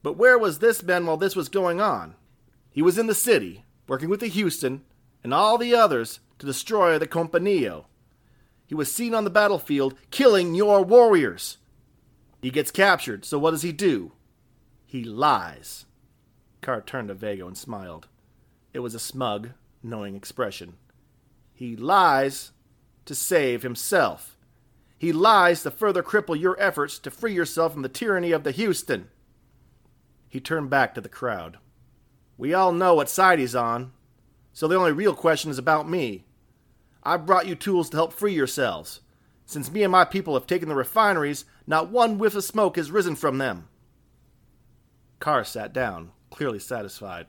But 0.00 0.16
where 0.16 0.38
was 0.38 0.60
this 0.60 0.80
man 0.80 1.06
while 1.06 1.16
this 1.16 1.34
was 1.34 1.48
going 1.48 1.80
on? 1.80 2.14
He 2.70 2.82
was 2.82 2.96
in 2.96 3.08
the 3.08 3.16
city, 3.16 3.64
working 3.88 4.08
with 4.08 4.20
the 4.20 4.28
Houston 4.28 4.82
and 5.24 5.34
all 5.34 5.58
the 5.58 5.74
others 5.74 6.20
to 6.38 6.46
destroy 6.46 6.98
the 6.98 7.08
Compañía. 7.08 7.84
He 8.64 8.76
was 8.76 8.92
seen 8.92 9.12
on 9.12 9.24
the 9.24 9.30
battlefield 9.30 9.96
killing 10.12 10.54
your 10.54 10.84
warriors. 10.84 11.58
He 12.40 12.50
gets 12.50 12.70
captured, 12.70 13.24
so 13.24 13.36
what 13.36 13.50
does 13.50 13.62
he 13.62 13.72
do? 13.72 14.12
He 14.86 15.02
lies. 15.02 15.84
Carr 16.62 16.80
turned 16.80 17.08
to 17.08 17.14
Vago 17.14 17.48
and 17.48 17.58
smiled. 17.58 18.06
It 18.72 18.78
was 18.78 18.94
a 18.94 19.00
smug, 19.00 19.50
knowing 19.82 20.14
expression. 20.14 20.74
He 21.60 21.76
lies 21.76 22.52
to 23.04 23.14
save 23.14 23.62
himself. 23.62 24.34
He 24.96 25.12
lies 25.12 25.62
to 25.62 25.70
further 25.70 26.02
cripple 26.02 26.40
your 26.40 26.58
efforts 26.58 26.98
to 27.00 27.10
free 27.10 27.34
yourself 27.34 27.74
from 27.74 27.82
the 27.82 27.90
tyranny 27.90 28.32
of 28.32 28.44
the 28.44 28.50
Houston. 28.50 29.10
He 30.26 30.40
turned 30.40 30.70
back 30.70 30.94
to 30.94 31.02
the 31.02 31.10
crowd. 31.10 31.58
We 32.38 32.54
all 32.54 32.72
know 32.72 32.94
what 32.94 33.10
side 33.10 33.38
he's 33.38 33.54
on, 33.54 33.92
so 34.54 34.68
the 34.68 34.76
only 34.76 34.92
real 34.92 35.14
question 35.14 35.50
is 35.50 35.58
about 35.58 35.86
me. 35.86 36.24
I've 37.02 37.26
brought 37.26 37.46
you 37.46 37.54
tools 37.54 37.90
to 37.90 37.96
help 37.98 38.14
free 38.14 38.32
yourselves. 38.32 39.02
Since 39.44 39.70
me 39.70 39.82
and 39.82 39.92
my 39.92 40.06
people 40.06 40.32
have 40.32 40.46
taken 40.46 40.70
the 40.70 40.74
refineries, 40.74 41.44
not 41.66 41.90
one 41.90 42.16
whiff 42.16 42.34
of 42.34 42.44
smoke 42.44 42.76
has 42.76 42.90
risen 42.90 43.16
from 43.16 43.36
them. 43.36 43.68
Carr 45.18 45.44
sat 45.44 45.74
down, 45.74 46.12
clearly 46.30 46.58
satisfied. 46.58 47.26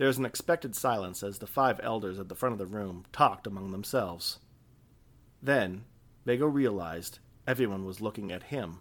There 0.00 0.06
was 0.06 0.16
an 0.16 0.24
expected 0.24 0.74
silence 0.74 1.22
as 1.22 1.40
the 1.40 1.46
five 1.46 1.78
elders 1.82 2.18
at 2.18 2.30
the 2.30 2.34
front 2.34 2.54
of 2.54 2.58
the 2.58 2.64
room 2.64 3.04
talked 3.12 3.46
among 3.46 3.70
themselves. 3.70 4.38
Then, 5.42 5.84
Vago 6.24 6.46
realized 6.46 7.18
everyone 7.46 7.84
was 7.84 8.00
looking 8.00 8.32
at 8.32 8.44
him. 8.44 8.78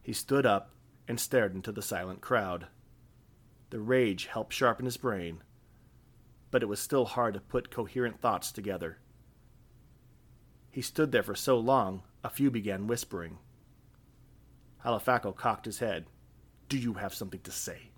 He 0.00 0.12
stood 0.12 0.46
up 0.46 0.70
and 1.08 1.18
stared 1.18 1.56
into 1.56 1.72
the 1.72 1.82
silent 1.82 2.20
crowd. 2.20 2.68
The 3.70 3.80
rage 3.80 4.26
helped 4.26 4.52
sharpen 4.52 4.84
his 4.84 4.96
brain, 4.96 5.42
but 6.52 6.62
it 6.62 6.66
was 6.66 6.78
still 6.78 7.06
hard 7.06 7.34
to 7.34 7.40
put 7.40 7.72
coherent 7.72 8.20
thoughts 8.20 8.52
together. 8.52 8.98
He 10.70 10.82
stood 10.82 11.10
there 11.10 11.24
for 11.24 11.34
so 11.34 11.58
long, 11.58 12.04
a 12.22 12.30
few 12.30 12.52
began 12.52 12.86
whispering. 12.86 13.38
Halifaco 14.84 15.34
cocked 15.34 15.64
his 15.64 15.80
head. 15.80 16.06
Do 16.68 16.78
you 16.78 16.94
have 16.94 17.12
something 17.12 17.40
to 17.40 17.50
say? 17.50 17.90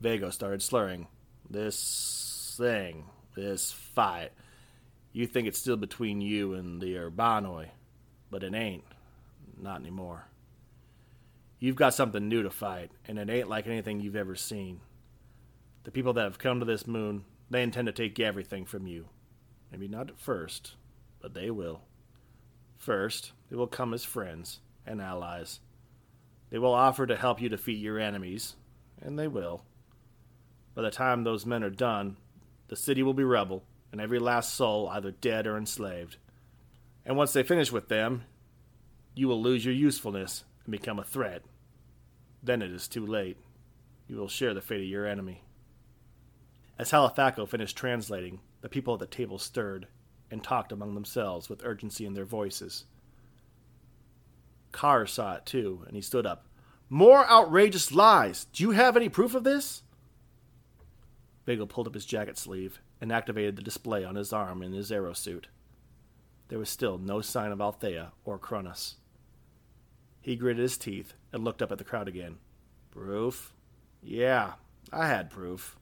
Vago 0.00 0.30
started 0.30 0.62
slurring. 0.62 1.08
This 1.50 2.54
thing, 2.56 3.04
this 3.34 3.72
fight. 3.72 4.30
You 5.12 5.26
think 5.26 5.48
it's 5.48 5.58
still 5.58 5.76
between 5.76 6.20
you 6.20 6.54
and 6.54 6.80
the 6.80 6.94
Urbanoi, 6.94 7.68
but 8.30 8.42
it 8.42 8.54
ain't. 8.54 8.84
Not 9.60 9.80
anymore. 9.80 10.26
You've 11.58 11.76
got 11.76 11.94
something 11.94 12.28
new 12.28 12.44
to 12.44 12.50
fight, 12.50 12.92
and 13.06 13.18
it 13.18 13.28
ain't 13.28 13.48
like 13.48 13.66
anything 13.66 14.00
you've 14.00 14.14
ever 14.14 14.36
seen. 14.36 14.80
The 15.82 15.90
people 15.90 16.12
that 16.12 16.22
have 16.22 16.38
come 16.38 16.60
to 16.60 16.66
this 16.66 16.86
moon, 16.86 17.24
they 17.50 17.62
intend 17.62 17.86
to 17.86 17.92
take 17.92 18.20
everything 18.20 18.64
from 18.64 18.86
you. 18.86 19.06
Maybe 19.72 19.88
not 19.88 20.10
at 20.10 20.20
first, 20.20 20.74
but 21.20 21.34
they 21.34 21.50
will. 21.50 21.80
First, 22.76 23.32
they 23.50 23.56
will 23.56 23.66
come 23.66 23.92
as 23.92 24.04
friends 24.04 24.60
and 24.86 25.00
allies. 25.00 25.58
They 26.50 26.58
will 26.58 26.74
offer 26.74 27.06
to 27.06 27.16
help 27.16 27.40
you 27.40 27.48
defeat 27.48 27.78
your 27.78 27.98
enemies, 27.98 28.54
and 29.02 29.18
they 29.18 29.26
will. 29.26 29.64
By 30.78 30.84
the 30.84 30.90
time 30.92 31.24
those 31.24 31.44
men 31.44 31.64
are 31.64 31.70
done, 31.70 32.18
the 32.68 32.76
city 32.76 33.02
will 33.02 33.12
be 33.12 33.24
rebel, 33.24 33.64
and 33.90 34.00
every 34.00 34.20
last 34.20 34.54
soul 34.54 34.88
either 34.90 35.10
dead 35.10 35.44
or 35.44 35.56
enslaved. 35.56 36.18
And 37.04 37.16
once 37.16 37.32
they 37.32 37.42
finish 37.42 37.72
with 37.72 37.88
them, 37.88 38.22
you 39.12 39.26
will 39.26 39.42
lose 39.42 39.64
your 39.64 39.74
usefulness 39.74 40.44
and 40.64 40.70
become 40.70 41.00
a 41.00 41.04
threat. 41.04 41.42
Then 42.44 42.62
it 42.62 42.70
is 42.70 42.86
too 42.86 43.04
late. 43.04 43.38
You 44.06 44.18
will 44.18 44.28
share 44.28 44.54
the 44.54 44.60
fate 44.60 44.82
of 44.82 44.86
your 44.86 45.04
enemy. 45.04 45.42
As 46.78 46.92
Halifaco 46.92 47.48
finished 47.48 47.76
translating, 47.76 48.38
the 48.60 48.68
people 48.68 48.94
at 48.94 49.00
the 49.00 49.06
table 49.06 49.38
stirred 49.38 49.88
and 50.30 50.44
talked 50.44 50.70
among 50.70 50.94
themselves 50.94 51.48
with 51.48 51.64
urgency 51.64 52.06
in 52.06 52.14
their 52.14 52.24
voices. 52.24 52.84
Carr 54.70 55.06
saw 55.06 55.34
it 55.34 55.44
too, 55.44 55.82
and 55.88 55.96
he 55.96 56.02
stood 56.02 56.24
up. 56.24 56.46
More 56.88 57.28
outrageous 57.28 57.90
lies! 57.90 58.44
Do 58.52 58.62
you 58.62 58.70
have 58.70 58.96
any 58.96 59.08
proof 59.08 59.34
of 59.34 59.42
this? 59.42 59.82
Vago 61.48 61.64
pulled 61.64 61.86
up 61.86 61.94
his 61.94 62.04
jacket 62.04 62.36
sleeve 62.36 62.78
and 63.00 63.10
activated 63.10 63.56
the 63.56 63.62
display 63.62 64.04
on 64.04 64.16
his 64.16 64.34
arm 64.34 64.62
in 64.62 64.74
his 64.74 64.90
aerosuit. 64.90 65.46
There 66.48 66.58
was 66.58 66.68
still 66.68 66.98
no 66.98 67.22
sign 67.22 67.52
of 67.52 67.60
Althea 67.62 68.12
or 68.26 68.38
Cronus. 68.38 68.96
He 70.20 70.36
gritted 70.36 70.60
his 70.60 70.76
teeth 70.76 71.14
and 71.32 71.42
looked 71.42 71.62
up 71.62 71.72
at 71.72 71.78
the 71.78 71.84
crowd 71.84 72.06
again. 72.06 72.36
Proof? 72.90 73.54
Yeah, 74.02 74.52
I 74.92 75.08
had 75.08 75.30
proof. 75.30 75.78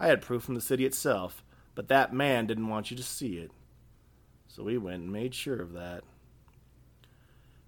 I 0.00 0.08
had 0.08 0.20
proof 0.20 0.42
from 0.42 0.56
the 0.56 0.60
city 0.60 0.84
itself, 0.84 1.44
but 1.76 1.86
that 1.86 2.12
man 2.12 2.48
didn't 2.48 2.66
want 2.66 2.90
you 2.90 2.96
to 2.96 3.02
see 3.04 3.36
it. 3.36 3.52
So 4.48 4.64
we 4.64 4.78
went 4.78 5.02
and 5.02 5.12
made 5.12 5.32
sure 5.32 5.62
of 5.62 5.74
that. 5.74 6.02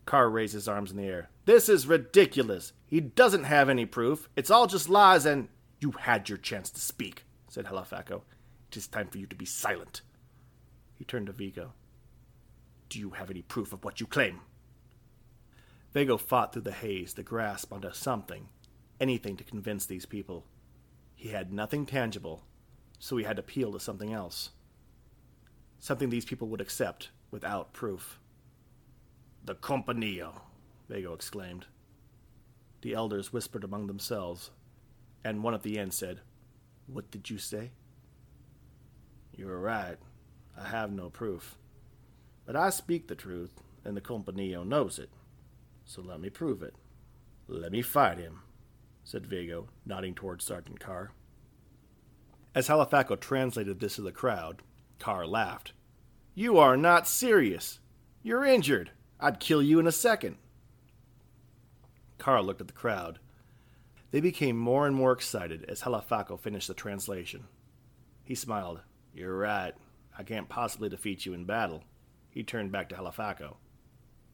Carr 0.04 0.28
raised 0.28 0.54
his 0.54 0.66
arms 0.66 0.90
in 0.90 0.96
the 0.96 1.04
air. 1.04 1.30
This 1.44 1.68
is 1.68 1.86
ridiculous. 1.86 2.72
He 2.88 2.98
doesn't 2.98 3.44
have 3.44 3.68
any 3.68 3.86
proof. 3.86 4.28
It's 4.34 4.50
all 4.50 4.66
just 4.66 4.88
lies 4.88 5.24
and. 5.24 5.46
You 5.80 5.92
had 5.92 6.28
your 6.28 6.38
chance 6.38 6.70
to 6.70 6.80
speak, 6.80 7.24
said 7.48 7.66
Halifaco. 7.66 8.22
It 8.70 8.76
is 8.76 8.86
time 8.86 9.08
for 9.08 9.18
you 9.18 9.26
to 9.26 9.36
be 9.36 9.46
silent. 9.46 10.02
He 10.94 11.04
turned 11.04 11.26
to 11.26 11.32
Vigo. 11.32 11.72
Do 12.90 12.98
you 12.98 13.10
have 13.10 13.30
any 13.30 13.42
proof 13.42 13.72
of 13.72 13.82
what 13.84 14.00
you 14.00 14.06
claim? 14.06 14.40
Vigo 15.92 16.18
fought 16.18 16.52
through 16.52 16.62
the 16.62 16.72
haze 16.72 17.14
to 17.14 17.22
grasp 17.22 17.72
onto 17.72 17.92
something, 17.92 18.48
anything 19.00 19.36
to 19.36 19.44
convince 19.44 19.86
these 19.86 20.06
people. 20.06 20.44
He 21.16 21.30
had 21.30 21.52
nothing 21.52 21.86
tangible, 21.86 22.44
so 22.98 23.16
he 23.16 23.24
had 23.24 23.36
to 23.36 23.40
appeal 23.40 23.72
to 23.72 23.80
something 23.80 24.12
else. 24.12 24.50
Something 25.78 26.10
these 26.10 26.26
people 26.26 26.48
would 26.48 26.60
accept 26.60 27.10
without 27.30 27.72
proof. 27.72 28.20
The 29.44 29.54
Compañía, 29.54 30.32
Vago 30.88 31.14
exclaimed. 31.14 31.66
The 32.82 32.94
elders 32.94 33.32
whispered 33.32 33.64
among 33.64 33.86
themselves, 33.86 34.50
and 35.24 35.42
one 35.42 35.54
at 35.54 35.62
the 35.62 35.78
end 35.78 35.92
said, 35.94 36.20
What 36.86 37.10
did 37.10 37.30
you 37.30 37.38
say? 37.38 37.70
You 39.34 39.48
are 39.48 39.60
right. 39.60 39.96
I 40.58 40.68
have 40.68 40.92
no 40.92 41.10
proof. 41.10 41.56
But 42.46 42.56
I 42.56 42.70
speak 42.70 43.06
the 43.06 43.14
truth, 43.14 43.62
and 43.84 43.96
the 43.96 44.00
Compañía 44.00 44.66
knows 44.66 44.98
it. 44.98 45.10
So 45.84 46.02
let 46.02 46.20
me 46.20 46.30
prove 46.30 46.62
it. 46.62 46.74
Let 47.48 47.72
me 47.72 47.82
fight 47.82 48.18
him, 48.18 48.42
said 49.04 49.26
Vigo, 49.26 49.68
nodding 49.84 50.14
towards 50.14 50.44
Sergeant 50.44 50.80
Carr. 50.80 51.12
As 52.54 52.68
Halifaco 52.68 53.18
translated 53.18 53.80
this 53.80 53.96
to 53.96 54.02
the 54.02 54.12
crowd, 54.12 54.62
Carr 54.98 55.26
laughed. 55.26 55.72
You 56.34 56.58
are 56.58 56.76
not 56.76 57.08
serious. 57.08 57.80
You're 58.22 58.44
injured. 58.44 58.90
I'd 59.18 59.40
kill 59.40 59.62
you 59.62 59.78
in 59.78 59.86
a 59.86 59.92
second. 59.92 60.36
Carr 62.18 62.42
looked 62.42 62.60
at 62.60 62.66
the 62.66 62.72
crowd. 62.72 63.18
They 64.10 64.20
became 64.20 64.56
more 64.56 64.86
and 64.86 64.96
more 64.96 65.12
excited 65.12 65.64
as 65.68 65.82
Halifaco 65.82 66.38
finished 66.38 66.68
the 66.68 66.74
translation. 66.74 67.44
He 68.24 68.34
smiled. 68.34 68.80
You're 69.14 69.36
right. 69.36 69.74
I 70.16 70.22
can't 70.22 70.48
possibly 70.48 70.88
defeat 70.88 71.26
you 71.26 71.32
in 71.32 71.44
battle. 71.44 71.84
He 72.28 72.42
turned 72.42 72.72
back 72.72 72.88
to 72.88 72.96
Halifaco. 72.96 73.56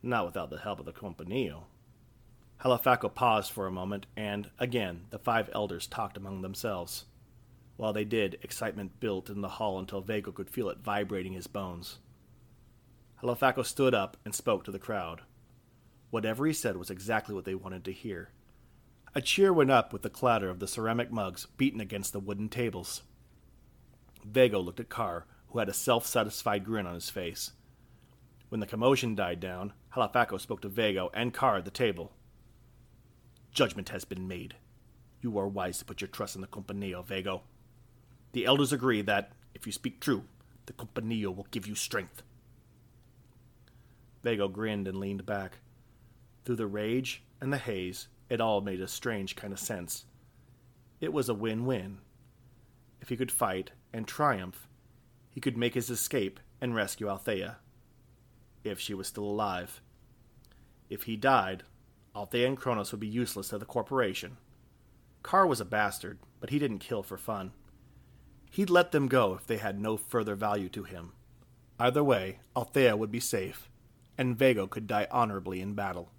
Not 0.02 0.26
without 0.26 0.50
the 0.50 0.58
help 0.58 0.80
of 0.80 0.86
the 0.86 0.92
Compañía. 0.92 1.64
Halifaco 2.62 3.14
paused 3.14 3.52
for 3.52 3.66
a 3.66 3.72
moment, 3.72 4.06
and, 4.16 4.50
again, 4.58 5.06
the 5.10 5.18
five 5.18 5.50
elders 5.52 5.86
talked 5.86 6.16
among 6.16 6.40
themselves. 6.40 7.04
While 7.76 7.92
they 7.92 8.04
did, 8.04 8.38
excitement 8.42 8.98
built 9.00 9.28
in 9.28 9.42
the 9.42 9.48
hall 9.48 9.78
until 9.78 10.00
Vago 10.00 10.32
could 10.32 10.48
feel 10.48 10.70
it 10.70 10.78
vibrating 10.78 11.34
his 11.34 11.46
bones. 11.46 11.98
Halifaco 13.22 13.64
stood 13.64 13.94
up 13.94 14.16
and 14.24 14.34
spoke 14.34 14.64
to 14.64 14.70
the 14.70 14.78
crowd. 14.78 15.22
Whatever 16.10 16.46
he 16.46 16.52
said 16.54 16.78
was 16.78 16.90
exactly 16.90 17.34
what 17.34 17.44
they 17.44 17.54
wanted 17.54 17.84
to 17.84 17.92
hear. 17.92 18.30
A 19.16 19.22
cheer 19.22 19.50
went 19.50 19.70
up 19.70 19.94
with 19.94 20.02
the 20.02 20.10
clatter 20.10 20.50
of 20.50 20.58
the 20.58 20.68
ceramic 20.68 21.10
mugs 21.10 21.46
beaten 21.56 21.80
against 21.80 22.12
the 22.12 22.20
wooden 22.20 22.50
tables. 22.50 23.00
Vago 24.22 24.60
looked 24.60 24.78
at 24.78 24.90
Carr, 24.90 25.24
who 25.48 25.58
had 25.58 25.70
a 25.70 25.72
self 25.72 26.04
satisfied 26.04 26.66
grin 26.66 26.86
on 26.86 26.92
his 26.92 27.08
face. 27.08 27.52
When 28.50 28.60
the 28.60 28.66
commotion 28.66 29.14
died 29.14 29.40
down, 29.40 29.72
Halifaco 29.94 30.38
spoke 30.38 30.60
to 30.60 30.68
Vago 30.68 31.10
and 31.14 31.32
Carr 31.32 31.56
at 31.56 31.64
the 31.64 31.70
table. 31.70 32.12
Judgment 33.52 33.88
has 33.88 34.04
been 34.04 34.28
made. 34.28 34.56
You 35.22 35.38
are 35.38 35.48
wise 35.48 35.78
to 35.78 35.86
put 35.86 36.02
your 36.02 36.08
trust 36.08 36.34
in 36.34 36.42
the 36.42 36.46
Compañía, 36.46 37.02
Vago. 37.02 37.40
The 38.32 38.44
elders 38.44 38.70
agree 38.70 39.00
that, 39.00 39.32
if 39.54 39.64
you 39.64 39.72
speak 39.72 39.98
true, 39.98 40.24
the 40.66 40.74
Compañía 40.74 41.34
will 41.34 41.46
give 41.50 41.66
you 41.66 41.74
strength. 41.74 42.22
Vago 44.22 44.46
grinned 44.48 44.86
and 44.86 45.00
leaned 45.00 45.24
back. 45.24 45.60
Through 46.44 46.56
the 46.56 46.66
rage 46.66 47.22
and 47.40 47.50
the 47.50 47.56
haze, 47.56 48.08
it 48.28 48.40
all 48.40 48.60
made 48.60 48.80
a 48.80 48.88
strange 48.88 49.36
kind 49.36 49.52
of 49.52 49.58
sense. 49.58 50.04
It 51.00 51.12
was 51.12 51.28
a 51.28 51.34
win 51.34 51.66
win. 51.66 51.98
If 53.00 53.08
he 53.08 53.16
could 53.16 53.30
fight 53.30 53.72
and 53.92 54.06
triumph, 54.06 54.68
he 55.30 55.40
could 55.40 55.56
make 55.56 55.74
his 55.74 55.90
escape 55.90 56.40
and 56.60 56.74
rescue 56.74 57.08
Althea. 57.08 57.58
If 58.64 58.80
she 58.80 58.94
was 58.94 59.06
still 59.06 59.24
alive. 59.24 59.80
If 60.88 61.04
he 61.04 61.16
died, 61.16 61.64
Althea 62.14 62.48
and 62.48 62.56
Cronus 62.56 62.90
would 62.92 63.00
be 63.00 63.06
useless 63.06 63.48
to 63.50 63.58
the 63.58 63.64
corporation. 63.64 64.38
Carr 65.22 65.46
was 65.46 65.60
a 65.60 65.64
bastard, 65.64 66.18
but 66.40 66.50
he 66.50 66.58
didn't 66.58 66.78
kill 66.78 67.02
for 67.02 67.18
fun. 67.18 67.52
He'd 68.50 68.70
let 68.70 68.92
them 68.92 69.08
go 69.08 69.34
if 69.34 69.46
they 69.46 69.58
had 69.58 69.78
no 69.78 69.96
further 69.96 70.34
value 70.34 70.68
to 70.70 70.84
him. 70.84 71.12
Either 71.78 72.02
way, 72.02 72.38
Althea 72.56 72.96
would 72.96 73.10
be 73.10 73.20
safe, 73.20 73.68
and 74.16 74.38
Vago 74.38 74.66
could 74.66 74.86
die 74.86 75.06
honorably 75.10 75.60
in 75.60 75.74
battle. 75.74 76.10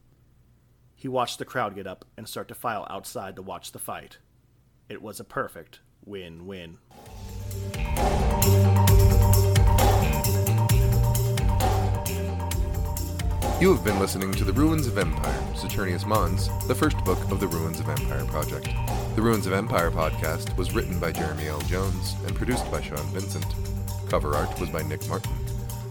He 0.99 1.07
watched 1.07 1.37
the 1.37 1.45
crowd 1.45 1.75
get 1.75 1.85
up 1.85 2.05
and 2.17 2.27
start 2.27 2.47
to 2.47 2.55
file 2.55 2.87
outside 2.89 3.35
to 3.35 3.43
watch 3.43 3.71
the 3.71 3.77
fight. 3.77 4.17
It 4.89 4.99
was 4.99 5.19
a 5.19 5.23
perfect 5.23 5.79
win 6.03 6.47
win. 6.47 6.79
You 13.61 13.73
have 13.75 13.83
been 13.83 13.99
listening 13.99 14.31
to 14.33 14.43
The 14.43 14.53
Ruins 14.53 14.87
of 14.87 14.97
Empire, 14.97 15.39
Saturnius 15.53 16.07
Mons, 16.07 16.49
the 16.67 16.73
first 16.73 16.97
book 17.05 17.19
of 17.29 17.39
the 17.39 17.47
Ruins 17.47 17.79
of 17.79 17.89
Empire 17.89 18.25
project. 18.25 18.69
The 19.15 19.21
Ruins 19.21 19.45
of 19.45 19.53
Empire 19.53 19.91
podcast 19.91 20.57
was 20.57 20.73
written 20.73 20.99
by 20.99 21.11
Jeremy 21.11 21.47
L. 21.47 21.61
Jones 21.61 22.15
and 22.25 22.35
produced 22.35 22.69
by 22.71 22.81
Sean 22.81 23.05
Vincent. 23.13 23.45
Cover 24.09 24.33
art 24.33 24.59
was 24.59 24.71
by 24.71 24.81
Nick 24.81 25.07
Martin. 25.07 25.31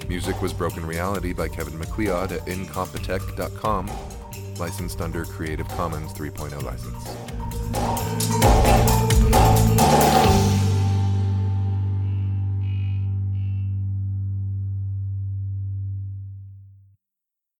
Music 0.08 0.40
was 0.42 0.52
Broken 0.52 0.84
Reality 0.84 1.32
by 1.32 1.46
Kevin 1.46 1.78
MacLeod 1.78 2.32
at 2.32 2.46
incompetech.com, 2.46 3.90
licensed 4.60 5.00
under 5.00 5.24
Creative 5.24 5.68
Commons 5.68 6.12
3.0 6.12 6.62
license. 6.62 7.06